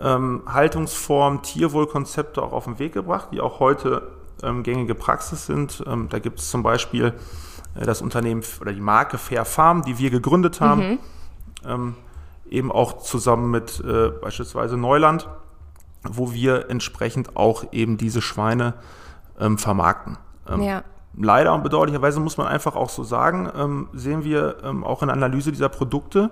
[0.01, 4.11] ähm, Haltungsformen, Tierwohlkonzepte auch auf den Weg gebracht, die auch heute
[4.43, 5.85] ähm, gängige Praxis sind.
[5.87, 7.13] Ähm, da gibt es zum Beispiel
[7.75, 10.99] äh, das Unternehmen oder die Marke Fair Farm, die wir gegründet haben, mhm.
[11.67, 11.95] ähm,
[12.49, 15.29] eben auch zusammen mit äh, beispielsweise Neuland,
[16.03, 18.75] wo wir entsprechend auch eben diese Schweine
[19.39, 20.17] ähm, vermarkten.
[20.49, 20.83] Ähm, ja.
[21.15, 25.09] Leider und bedauerlicherweise muss man einfach auch so sagen, ähm, sehen wir ähm, auch in
[25.09, 26.31] der Analyse dieser Produkte,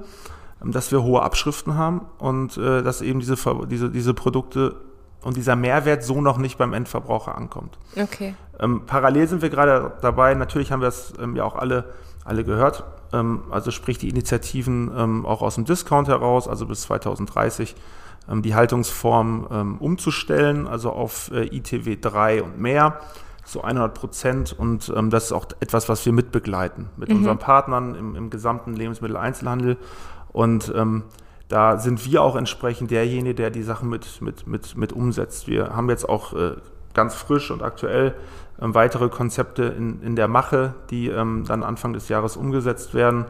[0.63, 4.77] ähm, dass wir hohe Abschriften haben und äh, dass eben diese, diese, diese Produkte
[5.23, 7.79] und dieser Mehrwert so noch nicht beim Endverbraucher ankommt.
[7.95, 8.35] Okay.
[8.59, 11.93] Ähm, parallel sind wir gerade dabei, natürlich haben wir es ähm, ja auch alle,
[12.25, 17.77] alle gehört, ähm, also sprich die Initiativen auch aus dem Discount heraus, also bis 2030
[18.31, 22.99] ähm, die Haltungsform umzustellen, also auf äh, ITW 3 und mehr
[23.51, 27.17] zu 100 Prozent und das ist auch etwas, was wir mitbegleiten mit mhm.
[27.17, 29.77] unseren Partnern im, im gesamten Lebensmitteleinzelhandel
[30.33, 30.73] und
[31.51, 35.49] da sind wir auch entsprechend derjenige, der die Sachen mit, mit, mit, mit umsetzt.
[35.49, 36.53] Wir haben jetzt auch äh,
[36.95, 38.15] ganz frisch und aktuell
[38.61, 43.25] ähm, weitere Konzepte in, in der Mache, die ähm, dann Anfang des Jahres umgesetzt werden,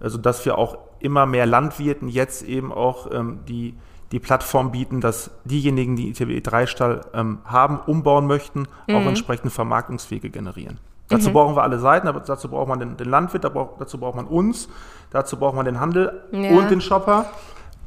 [0.00, 3.74] also dass wir auch immer mehr Landwirten jetzt eben auch ähm, die,
[4.12, 8.94] die Plattform bieten, dass diejenigen, die ITW 3-Stall ähm, haben, umbauen möchten, mhm.
[8.94, 10.78] auch entsprechende Vermarktungswege generieren.
[11.08, 11.34] Dazu mhm.
[11.34, 14.68] brauchen wir alle Seiten, aber dazu braucht man den, den Landwirt, dazu braucht man uns,
[15.10, 16.50] dazu braucht man den Handel ja.
[16.50, 17.26] und den Shopper.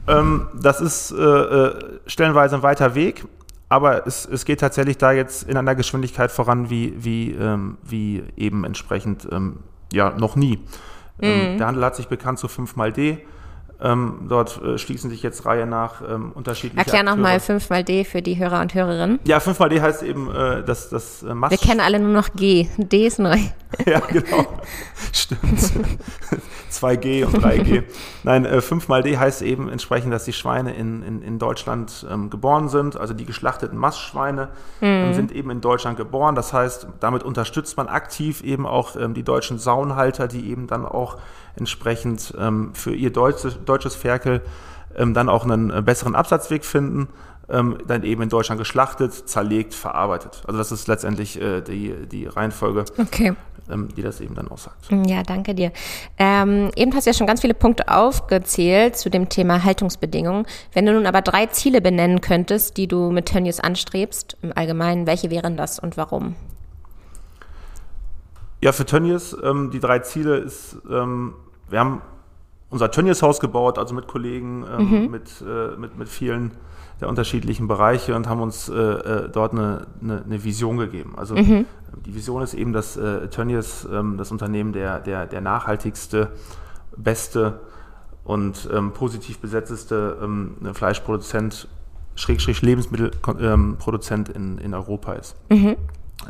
[0.07, 3.25] Ähm, das ist äh, äh, stellenweise ein weiter Weg,
[3.67, 8.23] aber es, es geht tatsächlich da jetzt in einer Geschwindigkeit voran, wie, wie, ähm, wie
[8.37, 9.57] eben entsprechend ähm,
[9.91, 10.59] ja, noch nie.
[11.21, 11.57] Ähm, mhm.
[11.57, 13.19] der Handel hat sich bekannt zu 5 mal D.
[13.81, 18.03] Ähm, dort äh, schließen sich jetzt Reihe nach ähm, unterschiedliche Erklär nochmal 5 mal D
[18.03, 19.19] für die Hörer und Hörerinnen.
[19.23, 21.51] Ja, 5 mal D heißt eben äh, das, das äh, Mast.
[21.51, 22.67] Wir kennen alle nur noch G.
[22.77, 23.37] D ist neu.
[23.85, 24.45] ja, genau.
[25.13, 25.71] Stimmt.
[26.71, 27.83] 2G und 3G.
[28.23, 32.05] Nein, äh, 5 mal D heißt eben entsprechend, dass die Schweine in, in, in Deutschland
[32.09, 32.97] ähm, geboren sind.
[32.97, 34.49] Also die geschlachteten Mastschweine
[34.81, 35.13] ähm, mhm.
[35.13, 36.35] sind eben in Deutschland geboren.
[36.35, 40.85] Das heißt, damit unterstützt man aktiv eben auch ähm, die deutschen Saunhalter, die eben dann
[40.85, 41.17] auch
[41.59, 44.41] entsprechend ähm, für ihr deutsches, deutsches Ferkel
[44.95, 47.07] ähm, dann auch einen äh, besseren Absatzweg finden,
[47.49, 50.43] ähm, dann eben in Deutschland geschlachtet, zerlegt, verarbeitet.
[50.45, 53.33] Also das ist letztendlich äh, die, die Reihenfolge, okay.
[53.69, 54.89] ähm, die das eben dann aussagt.
[55.07, 55.71] Ja, danke dir.
[56.17, 60.45] Ähm, eben hast du ja schon ganz viele Punkte aufgezählt zu dem Thema Haltungsbedingungen.
[60.73, 65.07] Wenn du nun aber drei Ziele benennen könntest, die du mit Tönnies anstrebst, im Allgemeinen,
[65.07, 66.35] welche wären das und warum?
[68.61, 71.33] Ja, für Tönnies, ähm, die drei Ziele ist, ähm,
[71.69, 72.01] wir haben
[72.69, 75.11] unser Tönnies-Haus gebaut, also mit Kollegen, ähm, mhm.
[75.11, 76.51] mit, äh, mit, mit vielen
[77.01, 81.13] der unterschiedlichen Bereiche und haben uns äh, äh, dort eine, eine, eine, Vision gegeben.
[81.15, 81.65] Also mhm.
[82.05, 86.31] die Vision ist eben, dass äh, Tönnies, ähm, das Unternehmen, der, der, der nachhaltigste,
[86.97, 87.61] beste
[88.25, 91.67] und ähm, positiv besetzteste ähm, Fleischproduzent,
[92.15, 95.35] Schrägstrich Lebensmittelproduzent in, in Europa ist.
[95.49, 95.77] Mhm.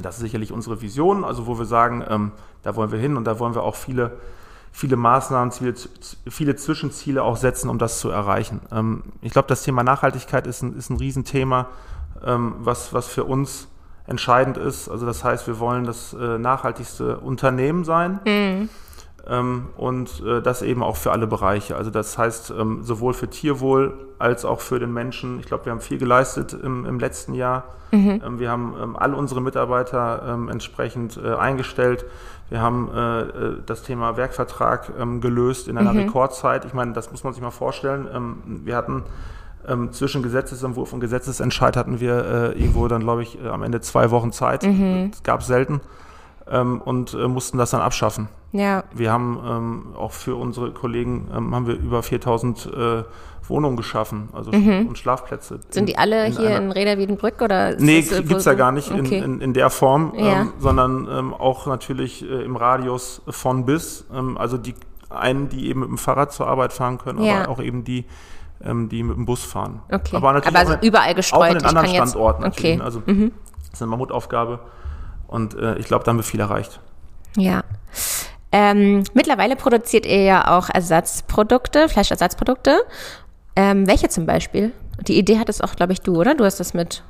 [0.02, 3.26] Das ist sicherlich unsere Vision, also wo wir sagen, ähm, da wollen wir hin und
[3.26, 4.12] da wollen wir auch viele
[4.80, 5.52] viele Maßnahmen,
[6.30, 8.62] viele Zwischenziele auch setzen, um das zu erreichen.
[8.72, 11.68] Ähm, ich glaube, das Thema Nachhaltigkeit ist ein, ist ein Riesenthema,
[12.26, 13.68] ähm, was, was für uns
[14.08, 14.88] entscheidend ist.
[14.88, 18.22] Also das heißt, wir wollen das äh, nachhaltigste Unternehmen sein.
[18.26, 18.70] Mhm.
[19.28, 21.76] Ähm, und äh, das eben auch für alle Bereiche.
[21.76, 25.42] Also das heißt, sowohl für Tierwohl als auch für den Menschen.
[25.42, 27.66] Ich glaube, wir haben viel geleistet im, im letzten Jahr.
[27.92, 28.38] Mhm.
[28.38, 32.06] wir haben alle unsere Mitarbeiter entsprechend äh, eingestellt.
[32.50, 36.00] Wir haben äh, äh, das Thema Werkvertrag ähm, gelöst in einer mhm.
[36.00, 36.66] Rekordzeit.
[36.66, 38.08] Ich meine, das muss man sich mal vorstellen.
[38.14, 39.04] Ähm, wir hatten
[39.68, 43.82] ähm, zwischen Gesetzesentwurf und Gesetzesentscheid hatten wir äh, irgendwo dann, glaube ich, äh, am Ende
[43.82, 44.64] zwei Wochen Zeit.
[44.64, 45.12] Mhm.
[45.12, 45.82] Das gab es selten.
[46.50, 48.30] Ähm, und äh, mussten das dann abschaffen.
[48.52, 48.84] Ja.
[48.94, 53.04] Wir haben ähm, auch für unsere Kollegen ähm, haben wir über 4000 äh,
[53.48, 54.88] Wohnungen geschaffen, also mhm.
[54.88, 55.60] und Schlafplätze.
[55.70, 57.76] Sind in, die alle in hier in Reda Wiedenbrück oder?
[57.78, 59.20] Nee, gibt es ja gar nicht okay.
[59.20, 60.42] in, in, der Form, ja.
[60.42, 64.06] ähm, sondern ähm, auch natürlich äh, im Radius von bis.
[64.14, 64.76] Ähm, also die
[65.10, 67.42] einen, die eben mit dem Fahrrad zur Arbeit fahren können, ja.
[67.42, 68.06] aber auch eben die,
[68.62, 69.82] die mit dem Bus fahren.
[69.90, 70.18] Okay.
[70.18, 71.40] Aber natürlich aber also überall gestreut.
[71.40, 72.76] Auch in den anderen Standorten jetzt, natürlich.
[72.76, 72.86] Okay.
[72.86, 73.32] Also mhm.
[73.58, 74.60] das ist eine Mammutaufgabe
[75.30, 76.80] und äh, ich glaube, da haben wir viel erreicht.
[77.38, 77.64] Ja.
[78.52, 82.80] Ähm, mittlerweile produziert ihr ja auch Ersatzprodukte, Fleischersatzprodukte.
[83.56, 84.72] Ähm, welche zum Beispiel?
[85.08, 86.36] Die Idee hattest auch, glaube ich, du, oder?
[86.36, 87.04] Du hast das mit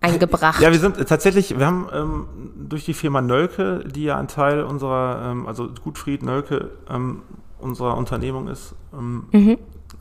[0.00, 0.60] eingebracht.
[0.60, 2.26] Ja, wir sind tatsächlich, wir haben ähm,
[2.68, 7.22] durch die Firma Nölke, die ja ein Teil unserer, ähm, also Gutfried Nölke, ähm,
[7.58, 9.58] unserer Unternehmung ist, ähm, mhm.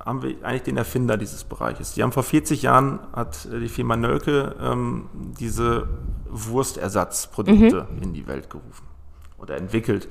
[0.07, 1.93] Haben wir eigentlich den Erfinder dieses Bereiches.
[1.93, 5.89] Die haben vor 40 Jahren, hat die Firma Nölke ähm, diese
[6.29, 8.01] Wurstersatzprodukte mhm.
[8.01, 8.85] in die Welt gerufen
[9.37, 10.07] oder entwickelt.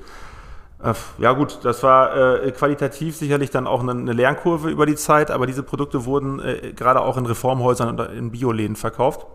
[0.83, 4.97] Äh, ja gut, das war äh, qualitativ sicherlich dann auch eine, eine, Lernkurve über die
[4.97, 9.27] Zeit, aber diese Produkte wurden äh, gerade auch in Reformhäusern und in Bioläden verkauft.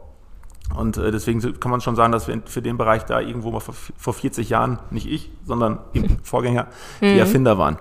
[0.76, 3.62] Und äh, deswegen kann man schon sagen, dass wir für den Bereich da irgendwo mal
[3.62, 6.68] vor, vor 40 Jahren, nicht ich, sondern die Vorgänger,
[7.02, 7.20] die mhm.
[7.20, 7.80] Erfinder waren.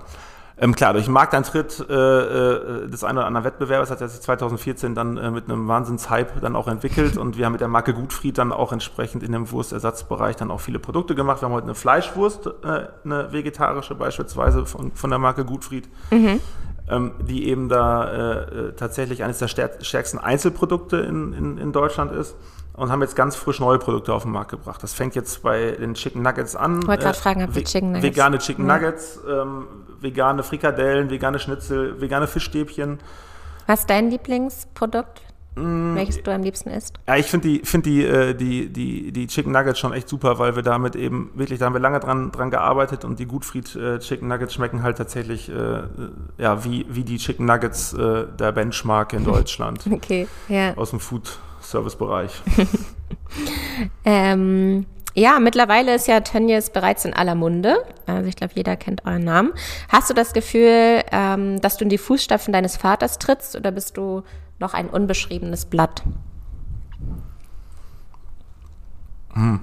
[0.63, 4.21] Ähm, klar, durch den Markteintritt äh, äh, des einen oder anderen Wettbewerbers hat er sich
[4.21, 7.95] 2014 dann äh, mit einem Wahnsinnshype dann auch entwickelt und wir haben mit der Marke
[7.95, 11.41] Gutfried dann auch entsprechend in dem Wurstersatzbereich dann auch viele Produkte gemacht.
[11.41, 15.89] Wir haben heute eine Fleischwurst, äh, eine vegetarische beispielsweise von, von der Marke Gutfried.
[16.11, 16.41] Mhm.
[16.91, 22.11] Ähm, die eben da äh, äh, tatsächlich eines der stärksten Einzelprodukte in, in, in Deutschland
[22.11, 22.35] ist
[22.75, 24.83] und haben jetzt ganz frisch neue Produkte auf den Markt gebracht.
[24.83, 26.81] Das fängt jetzt bei den Chicken Nuggets an.
[26.81, 28.17] Ich wollte gerade äh, fragen, habt ihr Chicken Nuggets?
[28.17, 28.75] Vegane Chicken ja.
[28.75, 29.67] Nuggets, ähm,
[30.01, 32.99] vegane Frikadellen, vegane Schnitzel, vegane Fischstäbchen.
[33.67, 35.21] Was ist dein Lieblingsprodukt?
[35.57, 36.95] Mm, welches du am liebsten isst?
[37.09, 40.39] Ja, ich finde die, find die, äh, die, die, die Chicken Nuggets schon echt super,
[40.39, 43.75] weil wir damit eben wirklich, da haben wir lange dran, dran gearbeitet und die Gutfried
[43.75, 45.83] äh, Chicken Nuggets schmecken halt tatsächlich äh,
[46.39, 49.85] ja, wie, wie die Chicken Nuggets der Benchmark in Deutschland.
[49.91, 50.77] okay, ja.
[50.77, 51.39] Aus dem Food
[51.71, 52.43] Servicebereich.
[54.05, 57.77] ähm, ja, mittlerweile ist ja Tönnies bereits in aller Munde.
[58.07, 59.53] Also ich glaube, jeder kennt euren Namen.
[59.89, 63.97] Hast du das Gefühl, ähm, dass du in die Fußstapfen deines Vaters trittst oder bist
[63.97, 64.23] du
[64.59, 66.03] noch ein unbeschriebenes Blatt?
[69.33, 69.61] Hm.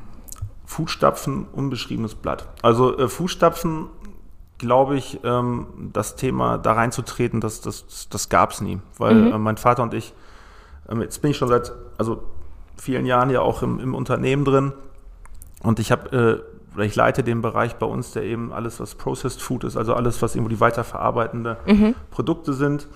[0.65, 2.49] Fußstapfen, unbeschriebenes Blatt.
[2.61, 3.87] Also äh, Fußstapfen,
[4.57, 8.79] glaube ich, ähm, das Thema da reinzutreten, das, das, das gab es nie.
[8.97, 9.33] Weil mhm.
[9.33, 10.13] äh, mein Vater und ich
[11.01, 12.23] jetzt bin ich schon seit also
[12.77, 14.73] vielen Jahren ja auch im, im Unternehmen drin
[15.63, 16.43] und ich habe
[16.77, 19.93] äh, ich leite den Bereich bei uns, der eben alles, was Processed Food ist, also
[19.95, 21.95] alles, was irgendwo die weiterverarbeitende mhm.
[22.11, 22.87] Produkte sind.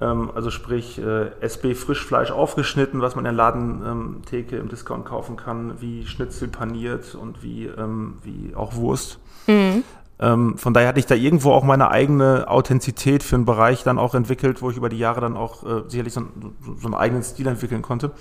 [0.00, 5.04] Ähm, also sprich äh, SB Frischfleisch aufgeschnitten, was man in der Ladentheke ähm, im Discount
[5.04, 9.20] kaufen kann, wie Schnitzel paniert und wie, ähm, wie auch Wurst.
[9.46, 9.84] Mhm.
[10.20, 13.98] Ähm, von daher hatte ich da irgendwo auch meine eigene Authentizität für einen Bereich dann
[13.98, 16.22] auch entwickelt, wo ich über die Jahre dann auch äh, sicherlich so,
[16.78, 18.12] so, einen eigenen Stil entwickeln konnte.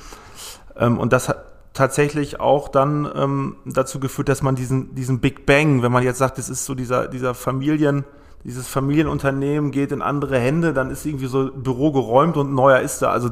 [0.75, 5.45] Ähm, und das hat tatsächlich auch dann ähm, dazu geführt, dass man diesen, diesen Big
[5.45, 8.05] Bang, wenn man jetzt sagt, es ist so dieser, dieser Familien,
[8.43, 13.01] dieses Familienunternehmen geht in andere Hände, dann ist irgendwie so Büro geräumt und neuer ist
[13.01, 13.09] da.
[13.09, 13.29] Also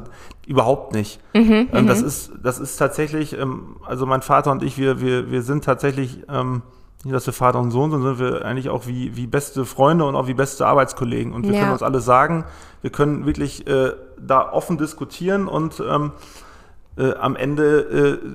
[0.47, 1.19] überhaupt nicht.
[1.33, 2.07] Mhm, ähm, das mhm.
[2.07, 6.23] ist, das ist tatsächlich, ähm, also mein Vater und ich, wir, wir, wir sind tatsächlich,
[6.29, 6.61] ähm,
[7.03, 10.05] nicht, dass wir Vater und Sohn sind, sind wir eigentlich auch wie, wie beste Freunde
[10.05, 11.33] und auch wie beste Arbeitskollegen.
[11.33, 11.59] Und wir ja.
[11.61, 12.45] können uns alles sagen.
[12.81, 16.11] Wir können wirklich äh, da offen diskutieren und ähm,
[16.97, 18.27] äh, am Ende äh,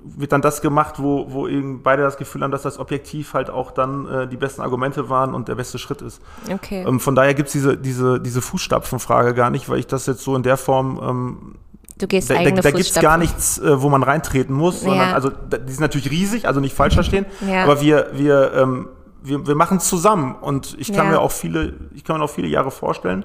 [0.00, 3.50] wird dann das gemacht, wo, wo eben beide das Gefühl haben, dass das objektiv halt
[3.50, 6.22] auch dann äh, die besten Argumente waren und der beste Schritt ist.
[6.50, 6.84] Okay.
[6.86, 10.22] Ähm, von daher gibt es diese, diese, diese Fußstapfenfrage gar nicht, weil ich das jetzt
[10.22, 11.54] so in der Form ähm,
[11.98, 14.80] Du gehst da, eigene Da, da gibt es gar nichts, äh, wo man reintreten muss,
[14.80, 15.14] sondern, ja.
[15.14, 17.64] also die sind natürlich riesig, also nicht falsch verstehen, ja.
[17.64, 18.88] aber wir, wir, ähm,
[19.22, 21.12] wir, wir machen es zusammen und ich kann ja.
[21.12, 23.24] mir auch viele, ich kann mir auch viele Jahre vorstellen,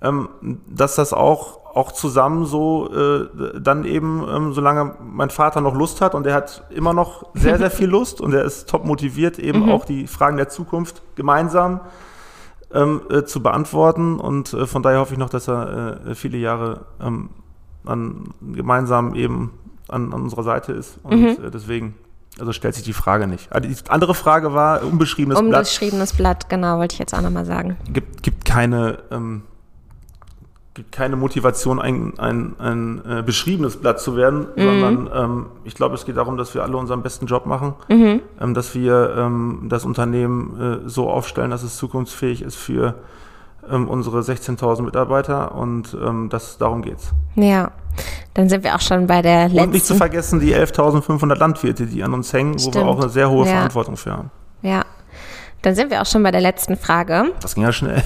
[0.00, 0.28] ähm,
[0.68, 6.00] dass das auch, auch zusammen so äh, dann eben, ähm, solange mein Vater noch Lust
[6.00, 9.38] hat und er hat immer noch sehr, sehr viel Lust und er ist top motiviert,
[9.38, 9.72] eben mhm.
[9.72, 11.80] auch die Fragen der Zukunft gemeinsam
[12.72, 16.38] ähm, äh, zu beantworten und äh, von daher hoffe ich noch, dass er äh, viele
[16.38, 17.30] Jahre ähm,
[17.84, 19.52] an, gemeinsam eben
[19.88, 20.98] an, an unserer Seite ist.
[21.02, 21.26] Und mhm.
[21.44, 21.94] Äh, deswegen,
[22.38, 23.50] also stellt sich die Frage nicht.
[23.52, 25.46] Also die andere Frage war unbeschriebenes, Blatt.
[25.46, 27.76] Unbeschriebenes Blatt, genau, wollte ich jetzt auch nochmal sagen.
[27.92, 29.42] Gibt, gibt keine, ähm,
[30.74, 34.62] gibt keine Motivation, ein, ein, ein äh, beschriebenes Blatt zu werden, mhm.
[34.62, 38.20] sondern ähm, ich glaube, es geht darum, dass wir alle unseren besten Job machen, mhm.
[38.40, 42.94] ähm, dass wir ähm, das Unternehmen äh, so aufstellen, dass es zukunftsfähig ist für
[43.70, 47.12] ähm, unsere 16.000 Mitarbeiter und ähm, das, darum geht's.
[47.36, 47.72] Ja,
[48.34, 49.60] dann sind wir auch schon bei der letzten.
[49.60, 52.76] Und nicht zu vergessen die 11.500 Landwirte, die an uns hängen, Stimmt.
[52.76, 53.52] wo wir auch eine sehr hohe ja.
[53.52, 54.30] Verantwortung für haben.
[54.62, 54.84] Ja,
[55.62, 57.32] dann sind wir auch schon bei der letzten Frage.
[57.40, 58.02] Das ging ja schnell.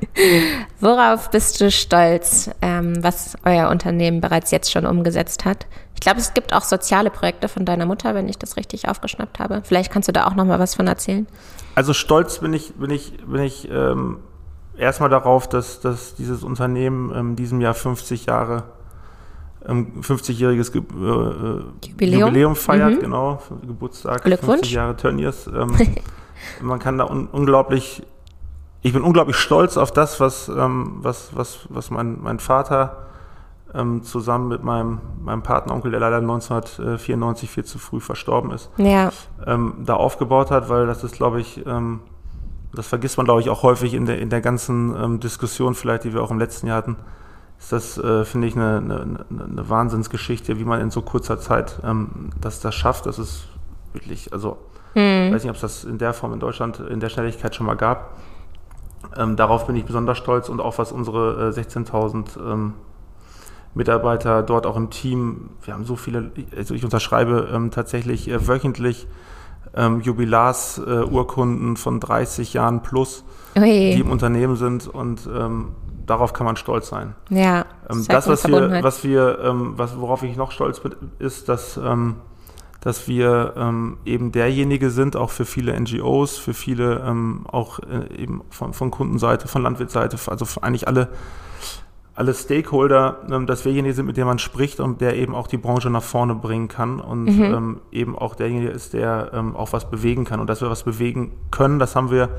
[0.80, 5.66] Worauf bist du stolz, ähm, was euer Unternehmen bereits jetzt schon umgesetzt hat?
[5.94, 9.38] Ich glaube, es gibt auch soziale Projekte von deiner Mutter, wenn ich das richtig aufgeschnappt
[9.38, 9.62] habe.
[9.64, 11.26] Vielleicht kannst du da auch noch mal was von erzählen.
[11.74, 14.18] Also stolz bin ich, bin ich, bin ich ähm,
[14.78, 18.64] erstmal darauf, dass, dass dieses Unternehmen in ähm, diesem Jahr 50 Jahre,
[19.66, 22.20] ähm, 50-jähriges Ge äh, Jubiläum.
[22.20, 22.56] Jubiläum.
[22.56, 23.00] feiert, mhm.
[23.00, 24.60] genau, Geburtstag, Glückwunsch.
[24.60, 25.46] 50 Jahre Tönnies.
[25.46, 25.76] Ähm,
[26.60, 28.02] man kann da un unglaublich,
[28.82, 33.06] ich bin unglaublich stolz auf das, was, ähm, was, was, was mein, mein Vater
[33.74, 39.10] ähm, zusammen mit meinem, meinem Patenonkel, der leider 1994 viel zu früh verstorben ist, ja.
[39.46, 42.00] ähm, da aufgebaut hat, weil das ist, glaube ich, ähm,
[42.76, 46.04] das vergisst man, glaube ich, auch häufig in der, in der ganzen ähm, Diskussion, vielleicht,
[46.04, 46.96] die wir auch im letzten Jahr hatten,
[47.58, 51.80] ist das, äh, finde ich, eine, eine, eine, Wahnsinnsgeschichte, wie man in so kurzer Zeit
[51.84, 53.06] ähm, das, das schafft.
[53.06, 53.48] Das ist
[53.92, 54.58] wirklich, also,
[54.92, 55.28] hm.
[55.28, 57.66] ich weiß nicht, ob es das in der Form in Deutschland in der Schnelligkeit schon
[57.66, 58.16] mal gab.
[59.16, 62.74] Ähm, darauf bin ich besonders stolz und auch was unsere äh, 16.000 ähm,
[63.74, 68.48] Mitarbeiter dort auch im Team, wir haben so viele, also ich unterschreibe ähm, tatsächlich äh,
[68.48, 69.06] wöchentlich
[69.76, 73.24] ähm, Jubilarsurkunden äh, von 30 Jahren plus,
[73.56, 73.64] Ui.
[73.64, 75.68] die im Unternehmen sind und ähm,
[76.06, 77.14] darauf kann man stolz sein.
[77.30, 77.66] Ja.
[77.90, 81.76] Ähm, das, was wir, was wir, ähm, was, worauf ich noch stolz bin, ist, dass,
[81.76, 82.16] ähm,
[82.80, 88.14] dass wir ähm, eben derjenige sind, auch für viele NGOs, für viele ähm, auch äh,
[88.16, 91.08] eben von, von Kundenseite, von Landwirtsseite, also eigentlich alle
[92.16, 95.46] alle Stakeholder, ähm, dass wir derjenige sind, mit dem man spricht und der eben auch
[95.46, 97.44] die Branche nach vorne bringen kann und mhm.
[97.44, 100.40] ähm, eben auch derjenige ist, der ähm, auch was bewegen kann.
[100.40, 102.30] Und dass wir was bewegen können, das haben wir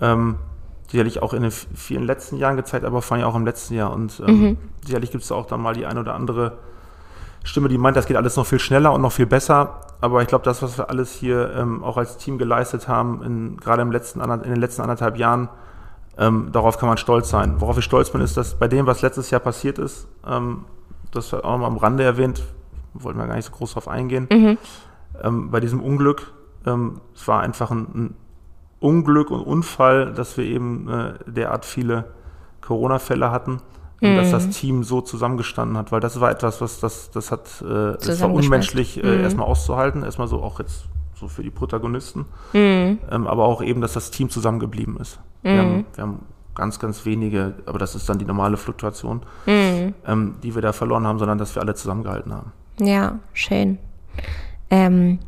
[0.00, 0.36] ähm,
[0.88, 3.92] sicherlich auch in den vielen letzten Jahren gezeigt, aber vor allem auch im letzten Jahr.
[3.92, 4.56] Und ähm, mhm.
[4.86, 6.58] sicherlich gibt es auch dann mal die eine oder andere
[7.42, 9.80] Stimme, die meint, das geht alles noch viel schneller und noch viel besser.
[10.00, 13.56] Aber ich glaube, das, was wir alles hier ähm, auch als Team geleistet haben, in,
[13.56, 15.48] gerade im letzten, in den letzten anderthalb Jahren,
[16.18, 17.60] ähm, darauf kann man stolz sein.
[17.60, 20.64] Worauf ich stolz bin, ist, dass bei dem, was letztes Jahr passiert ist, ähm,
[21.10, 22.42] das auch mal am Rande erwähnt,
[22.94, 24.58] wollten wir gar nicht so groß drauf eingehen, mhm.
[25.22, 26.32] ähm, bei diesem Unglück,
[26.66, 28.14] ähm, es war einfach ein, ein,
[28.80, 32.06] Unglück und Unfall, dass wir eben äh, derart viele
[32.60, 33.60] Corona-Fälle hatten.
[34.00, 34.16] Mhm.
[34.16, 37.96] dass das Team so zusammengestanden hat, weil das war etwas, was das, das hat, äh,
[38.04, 39.22] das war unmenschlich äh, mhm.
[39.22, 40.88] erstmal auszuhalten, erstmal so auch jetzt
[41.22, 42.98] so für die Protagonisten, mhm.
[43.10, 45.20] ähm, aber auch eben, dass das Team zusammengeblieben ist.
[45.42, 45.48] Mhm.
[45.48, 46.18] Wir, haben, wir, haben,
[46.54, 49.94] ganz, ganz wenige, aber das ist dann die normale Fluktuation, mhm.
[50.06, 52.52] ähm, die wir da verloren haben, sondern dass wir alle zusammengehalten haben.
[52.80, 53.78] Ja, schön.
[54.68, 55.20] Ähm,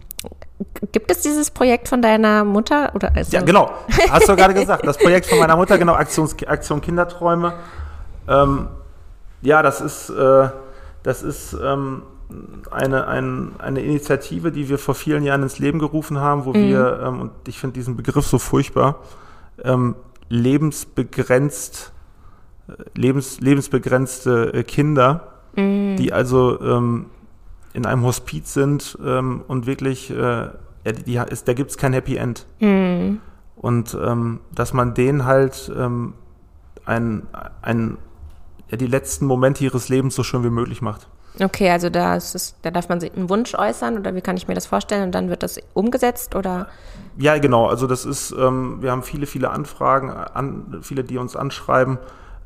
[0.93, 2.91] gibt es dieses Projekt von deiner Mutter?
[2.95, 3.71] Oder also ja, genau.
[4.11, 4.87] Hast du gerade gesagt.
[4.87, 7.55] Das Projekt von meiner Mutter, genau, Aktion, Aktion Kinderträume.
[8.29, 8.69] Ähm,
[9.43, 10.49] ja, das ist, äh,
[11.05, 12.03] das ist ähm,
[12.71, 16.69] eine, ein, eine Initiative, die wir vor vielen Jahren ins Leben gerufen haben, wo mhm.
[16.69, 19.01] wir, ähm, und ich finde diesen Begriff so furchtbar,
[19.63, 19.95] ähm,
[20.29, 21.93] lebensbegrenzt,
[22.69, 25.97] äh, lebens, lebensbegrenzte äh, Kinder, mhm.
[25.97, 27.07] die also ähm,
[27.73, 31.93] in einem Hospiz sind ähm, und wirklich, äh, ja, die, ist, da gibt es kein
[31.93, 32.47] Happy End.
[32.61, 33.21] Mhm.
[33.57, 36.15] Und ähm, dass man denen halt ähm,
[36.85, 37.23] ein,
[37.63, 37.99] ein,
[38.71, 41.09] ja, die letzten Momente ihres Lebens so schön wie möglich macht.
[41.41, 44.47] Okay, also da, ist, da darf man sich einen Wunsch äußern oder wie kann ich
[44.47, 46.69] mir das vorstellen und dann wird das umgesetzt oder?
[47.17, 47.67] Ja, genau.
[47.67, 51.99] Also das ist, ähm, wir haben viele, viele Anfragen, an, viele, die uns anschreiben.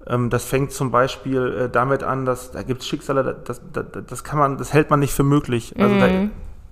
[0.06, 3.84] Ähm, das fängt zum Beispiel äh, damit an, dass da gibt es Schicksale, das, das,
[4.06, 5.74] das, kann man, das hält man nicht für möglich.
[5.78, 6.00] Also mhm.
[6.00, 6.08] da,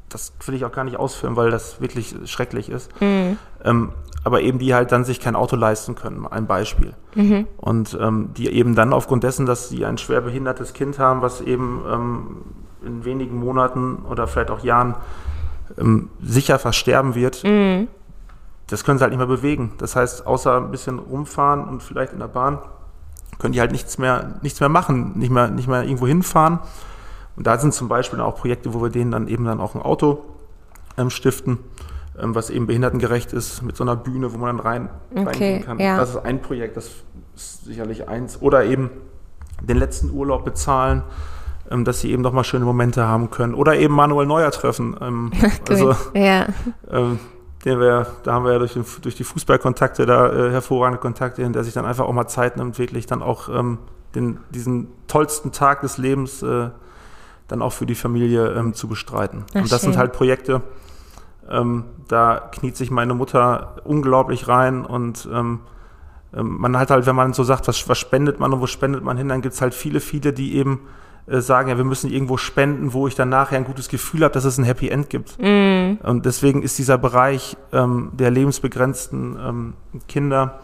[0.09, 2.91] das will ich auch gar nicht ausführen, weil das wirklich schrecklich ist.
[3.01, 3.37] Mhm.
[3.63, 3.93] Ähm,
[4.27, 6.95] aber eben die halt dann sich kein Auto leisten können, ein Beispiel.
[7.15, 7.47] Mhm.
[7.59, 11.41] Und ähm, die eben dann aufgrund dessen, dass sie ein schwer behindertes Kind haben, was
[11.43, 12.37] eben ähm,
[12.85, 14.97] in wenigen Monaten oder vielleicht auch Jahren
[15.79, 17.87] ähm, sicher versterben wird, mhm.
[18.67, 19.75] das können sie halt nicht mehr bewegen.
[19.79, 22.59] Das heißt, außer ein bisschen rumfahren und vielleicht in der Bahn,
[23.39, 26.59] können die halt nichts mehr, nichts mehr machen, nicht mehr, nicht mehr irgendwo hinfahren.
[27.37, 29.83] Und da sind zum Beispiel auch Projekte, wo wir denen dann eben dann auch ein
[29.83, 30.25] Auto
[30.99, 31.59] ähm, stiften
[32.19, 35.79] was eben behindertengerecht ist, mit so einer Bühne, wo man dann rein, okay, reingehen kann.
[35.79, 35.97] Ja.
[35.99, 36.91] Das ist ein Projekt, das
[37.35, 38.41] ist sicherlich eins.
[38.41, 38.91] Oder eben
[39.61, 41.03] den letzten Urlaub bezahlen,
[41.71, 43.55] ähm, dass sie eben noch mal schöne Momente haben können.
[43.55, 44.97] Oder eben Manuel Neuer treffen.
[45.01, 45.33] Ähm,
[45.69, 46.47] also, ja.
[46.91, 47.19] ähm,
[47.63, 51.53] wir, da haben wir ja durch, den, durch die Fußballkontakte da äh, hervorragende Kontakte hin,
[51.53, 53.79] der sich dann einfach auch mal Zeit nimmt, wirklich dann auch ähm,
[54.15, 56.71] den, diesen tollsten Tag des Lebens äh,
[57.49, 59.45] dann auch für die Familie ähm, zu bestreiten.
[59.51, 59.93] Ach, Und das schön.
[59.93, 60.63] sind halt Projekte,
[61.51, 65.61] ähm, da kniet sich meine Mutter unglaublich rein und ähm,
[66.35, 69.03] ähm, man hat halt, wenn man so sagt, was, was spendet man und wo spendet
[69.03, 70.81] man hin, dann gibt es halt viele, viele, die eben
[71.27, 74.35] äh, sagen, ja, wir müssen irgendwo spenden, wo ich dann nachher ein gutes Gefühl habe,
[74.35, 75.39] dass es ein Happy End gibt.
[75.41, 75.99] Mm.
[76.03, 79.75] Und deswegen ist dieser Bereich ähm, der lebensbegrenzten ähm,
[80.09, 80.61] Kinder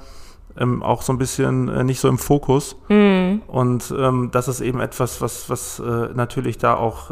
[0.56, 2.76] ähm, auch so ein bisschen äh, nicht so im Fokus.
[2.88, 3.40] Mm.
[3.46, 3.94] Und
[4.32, 7.10] das ist eben etwas, was, was äh, natürlich da auch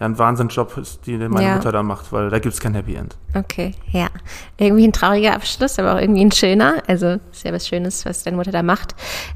[0.00, 1.54] ja ein Wahnsinnsjob ist, den meine ja.
[1.56, 3.16] Mutter da macht, weil da gibt es kein Happy End.
[3.34, 4.08] Okay, ja.
[4.56, 6.82] Irgendwie ein trauriger Abschluss, aber auch irgendwie ein schöner.
[6.86, 8.94] Also ist ja was Schönes, was deine Mutter da macht.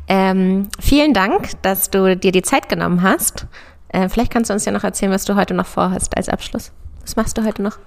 [0.08, 3.46] Ähm, vielen Dank, dass du dir die Zeit genommen hast.
[3.88, 6.72] Äh, vielleicht kannst du uns ja noch erzählen, was du heute noch vorhast als Abschluss.
[7.02, 7.78] Was machst du heute noch?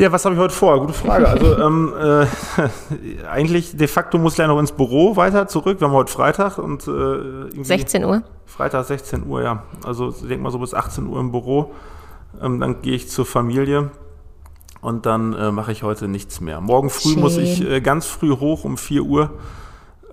[0.00, 0.80] Ja, was habe ich heute vor?
[0.80, 1.28] Gute Frage.
[1.28, 5.78] Also ähm, äh, eigentlich de facto muss ich ja noch ins Büro weiter zurück.
[5.78, 8.22] Wir haben heute Freitag und äh, 16 Uhr.
[8.46, 9.62] Freitag 16 Uhr, ja.
[9.84, 11.72] Also ich denke mal so bis 18 Uhr im Büro.
[12.40, 13.90] Ähm, dann gehe ich zur Familie.
[14.80, 16.62] Und dann äh, mache ich heute nichts mehr.
[16.62, 17.20] Morgen früh Schön.
[17.20, 19.30] muss ich äh, ganz früh hoch um 4 Uhr,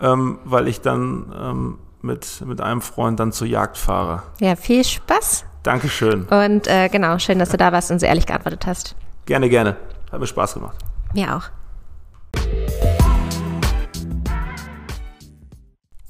[0.01, 4.23] ähm, weil ich dann ähm, mit, mit einem Freund dann zur Jagd fahre.
[4.41, 5.45] Ja, viel Spaß.
[5.63, 6.25] Dankeschön.
[6.25, 8.97] Und äh, genau, schön, dass du da warst und so ehrlich geantwortet hast.
[9.28, 9.75] Gerne, gerne.
[10.09, 10.78] Hat mir Spaß gemacht.
[11.13, 11.43] Mir auch.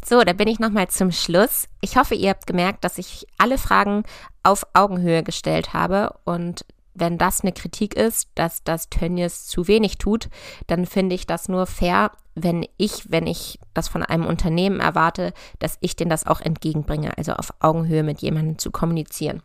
[0.05, 1.67] So, da bin ich nochmal zum Schluss.
[1.81, 4.03] Ich hoffe, ihr habt gemerkt, dass ich alle Fragen
[4.43, 6.63] auf Augenhöhe gestellt habe und
[6.93, 10.29] wenn das eine Kritik ist, dass das Tönnies zu wenig tut,
[10.67, 15.33] dann finde ich das nur fair, wenn ich, wenn ich das von einem Unternehmen erwarte,
[15.59, 19.41] dass ich denen das auch entgegenbringe, also auf Augenhöhe mit jemandem zu kommunizieren.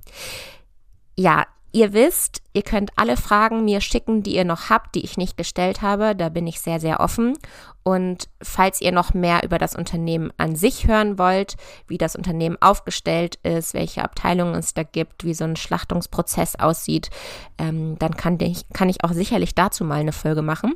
[1.17, 1.45] Ja,
[1.75, 5.39] Ihr wisst, ihr könnt alle Fragen mir schicken, die ihr noch habt, die ich nicht
[5.39, 6.15] gestellt habe.
[6.15, 7.39] Da bin ich sehr, sehr offen.
[7.83, 11.57] Und falls ihr noch mehr über das Unternehmen an sich hören wollt,
[11.89, 17.09] wie das Unternehmen aufgestellt ist, welche Abteilungen es da gibt, wie so ein Schlachtungsprozess aussieht,
[17.57, 20.75] ähm, dann kann ich, kann ich auch sicherlich dazu mal eine Folge machen.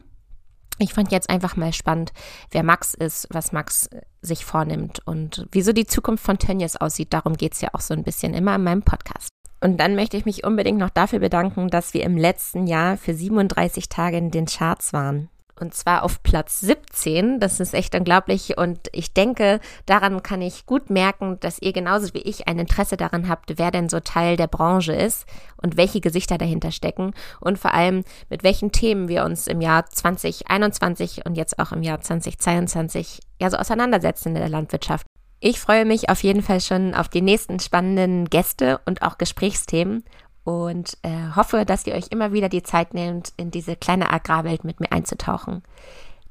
[0.79, 2.13] Ich fand jetzt einfach mal spannend,
[2.51, 3.89] wer Max ist, was Max
[4.21, 7.13] sich vornimmt und wieso die Zukunft von Tönnies aussieht.
[7.13, 9.36] Darum geht es ja auch so ein bisschen immer in meinem Podcast.
[9.61, 13.15] Und dann möchte ich mich unbedingt noch dafür bedanken, dass wir im letzten Jahr für
[13.15, 15.29] 37 Tage in den Charts waren.
[15.59, 17.41] Und zwar auf Platz 17.
[17.41, 18.59] Das ist echt unglaublich.
[18.59, 22.99] Und ich denke, daran kann ich gut merken, dass ihr genauso wie ich ein Interesse
[22.99, 25.25] daran habt, wer denn so Teil der Branche ist
[25.57, 27.13] und welche Gesichter dahinter stecken.
[27.41, 31.83] Und vor allem, mit welchen Themen wir uns im Jahr 2021 und jetzt auch im
[31.83, 35.07] Jahr 2022 ja so auseinandersetzen in der Landwirtschaft.
[35.41, 40.03] Ich freue mich auf jeden Fall schon auf die nächsten spannenden Gäste und auch Gesprächsthemen
[40.45, 44.65] und äh, hoffe, dass ihr euch immer wieder die Zeit nehmt, in diese kleine Agrarwelt
[44.65, 45.63] mit mir einzutauchen.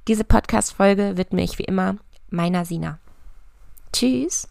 [0.08, 1.98] Diese Podcast-Folge widme ich wie immer
[2.30, 3.00] meiner Sina.
[3.92, 4.48] Tschüss!